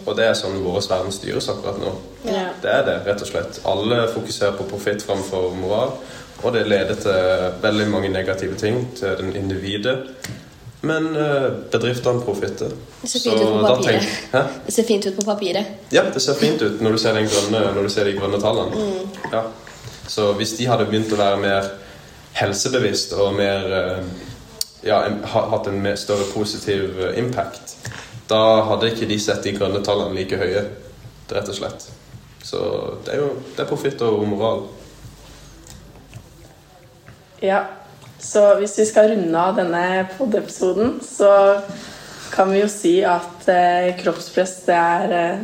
Og 0.06 0.16
det 0.18 0.26
er 0.26 0.34
sånn 0.38 0.58
vår 0.64 0.80
verden 0.90 1.14
styres 1.14 1.48
akkurat 1.52 1.78
nå. 1.78 1.94
Ja. 2.26 2.48
Det 2.62 2.72
er 2.72 2.82
det, 2.88 2.96
rett 3.06 3.22
og 3.22 3.30
slett. 3.30 3.60
Alle 3.64 4.08
fokuserer 4.14 4.56
på 4.58 4.66
profitt 4.70 5.02
framfor 5.06 5.54
moral, 5.60 5.94
og 6.42 6.52
det 6.56 6.66
leder 6.66 6.98
til 6.98 7.60
veldig 7.62 7.86
mange 7.92 8.10
negative 8.10 8.58
ting 8.58 8.82
til 8.98 9.14
den 9.20 9.36
individet. 9.38 9.98
Men 10.84 11.06
eh, 11.16 11.46
bedriftene 11.72 12.20
profitter. 12.24 12.72
Det 13.02 13.08
ser 13.10 13.20
fint 13.24 13.40
ut 13.40 13.48
på 13.48 13.60
papiret. 13.66 14.08
tenk- 14.32 14.66
Det 14.66 14.74
ser 14.74 14.84
fint 14.88 15.06
ut 15.06 15.16
på 15.16 15.24
papiret. 15.28 15.66
Ja, 15.94 16.02
det 16.12 16.20
ser 16.22 16.34
fint 16.40 16.62
ut 16.62 16.80
når 16.84 16.92
du 16.92 16.98
ser, 16.98 17.14
den 17.16 17.28
grønne, 17.30 17.62
når 17.74 17.82
du 17.82 17.88
ser 17.94 18.04
de 18.04 18.12
grønne 18.18 18.40
tallene. 18.42 18.90
Ja. 19.32 19.42
Så 20.08 20.32
hvis 20.36 20.52
de 20.58 20.66
hadde 20.68 20.84
begynt 20.90 21.12
å 21.12 21.16
være 21.16 21.40
mer 21.40 21.70
helsebevisst 22.36 23.12
og 23.16 23.34
mer 23.38 23.72
eh, 23.78 24.04
ja, 24.84 24.98
hatt 25.32 25.66
en 25.70 25.78
mer 25.82 25.96
større 25.96 26.26
positiv 26.34 26.98
eh, 27.00 27.18
impact, 27.22 27.76
da 28.28 28.42
hadde 28.68 28.90
ikke 28.92 29.08
de 29.08 29.18
sett 29.20 29.42
de 29.44 29.52
grønne 29.56 29.80
tallene 29.84 30.14
like 30.18 30.36
høye, 30.40 30.66
rett 31.32 31.48
og 31.48 31.56
slett. 31.56 31.86
Så 32.44 32.60
det 33.06 33.14
er 33.14 33.22
jo 33.22 33.30
det 33.56 33.64
er 33.64 33.68
profitt 33.70 34.02
og 34.04 34.20
moral. 34.28 34.66
Ja. 37.40 37.62
Så 38.24 38.42
hvis 38.58 38.78
vi 38.80 38.86
skal 38.88 39.12
runde 39.12 39.40
av 39.40 39.58
denne 39.58 40.06
pod-episoden, 40.16 40.96
så 41.04 41.60
kan 42.32 42.50
vi 42.50 42.62
jo 42.62 42.68
si 42.72 42.96
at 43.06 43.48
eh, 43.52 43.92
kroppspress 44.00 44.56
det 44.66 44.78
er 44.78 45.14
eh, 45.18 45.42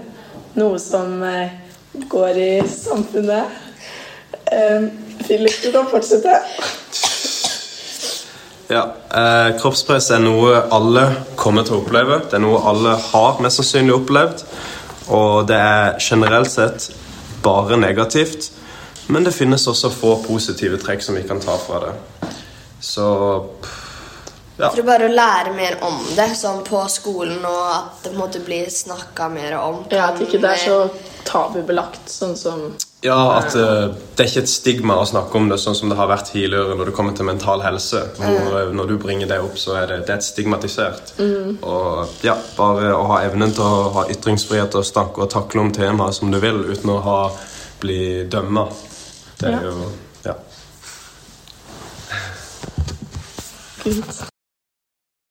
noe 0.59 0.79
som 0.83 1.21
eh, 1.23 1.53
går 2.11 2.41
i 2.41 2.53
samfunnet. 2.67 3.59
Eh, 4.51 4.89
Philip, 5.27 5.63
du 5.63 5.73
kan 5.73 5.91
fortsette. 5.93 6.39
Ja, 8.71 8.95
eh, 9.15 9.59
Kroppspress 9.59 10.13
er 10.15 10.23
noe 10.23 10.61
alle 10.71 11.05
kommer 11.39 11.67
til 11.67 11.77
å 11.77 11.83
oppleve. 11.83 12.21
Det 12.31 12.39
er 12.39 12.45
noe 12.45 12.63
alle 12.71 12.95
har 13.11 13.43
mest 13.43 13.59
sannsynlig 13.59 13.97
opplevd. 13.97 14.45
Og 15.11 15.49
det 15.51 15.59
er 15.59 15.99
generelt 15.99 16.53
sett 16.53 16.91
bare 17.43 17.79
negativt. 17.83 18.53
Men 19.11 19.27
det 19.27 19.35
finnes 19.35 19.67
også 19.67 19.91
få 19.91 20.17
positive 20.23 20.79
trekk 20.79 21.03
som 21.03 21.19
vi 21.19 21.27
kan 21.27 21.43
ta 21.43 21.59
fra 21.59 21.83
det. 21.89 21.95
Så 22.81 23.07
ja. 24.61 24.69
For 24.69 24.85
bare 24.85 25.09
å 25.09 25.13
lære 25.13 25.55
mer 25.57 25.79
om 25.87 25.97
det 26.17 26.35
sånn 26.37 26.61
på 26.67 26.83
skolen, 26.93 27.41
og 27.49 27.63
at 27.73 28.03
det 28.03 28.11
på 28.11 28.17
en 28.17 28.21
måte 28.21 28.43
blir 28.45 28.69
snakka 28.69 29.31
mer 29.33 29.57
om. 29.57 29.85
Ja, 29.89 30.11
At 30.11 30.21
ikke 30.21 30.41
det 30.43 30.51
er 30.53 30.61
så 30.61 30.79
tabubelagt, 31.25 32.11
sånn 32.13 32.37
som 32.37 32.67
Ja, 33.01 33.39
at 33.39 33.55
uh, 33.57 33.95
det 34.17 34.27
er 34.27 34.29
ikke 34.29 34.43
et 34.43 34.53
stigma 34.53 34.99
å 35.01 35.07
snakke 35.09 35.39
om 35.39 35.47
det, 35.49 35.57
sånn 35.63 35.79
som 35.79 35.89
det 35.89 35.97
har 35.97 36.11
vært 36.11 36.29
tidligere 36.35 36.75
når 36.77 36.91
det 36.91 36.95
kommer 36.99 37.17
til 37.17 37.25
mental 37.31 37.65
helse. 37.65 38.03
Hvor 38.19 38.59
mm. 38.69 38.75
Når 38.77 38.91
du 38.91 38.99
bringer 39.01 39.31
det 39.31 39.39
opp, 39.41 39.57
så 39.57 39.79
er 39.81 39.87
det, 39.89 39.99
det 40.05 40.13
er 40.13 40.21
et 40.21 40.27
stigmatisert. 40.27 41.15
Og 41.65 42.27
ja, 42.27 42.37
bare 42.59 42.93
å 42.99 43.07
ha 43.15 43.23
evnen 43.25 43.57
til 43.57 43.65
å 43.65 43.89
ha 43.97 44.05
ytringsfrihet 44.13 44.77
og 44.77 44.85
snakke 44.85 45.25
og 45.25 45.33
takle 45.33 45.65
om 45.65 45.73
temaet 45.73 46.21
som 46.21 46.29
du 46.29 46.37
vil, 46.45 46.61
uten 46.69 46.93
å 46.93 47.01
ha, 47.09 47.19
bli 47.81 48.29
dømma. 48.29 48.69
Det 49.41 49.49
er 49.49 49.57
Ja. 49.57 49.73
jo 49.73 49.89
Ja. 53.85 53.93
Fint. 53.93 54.40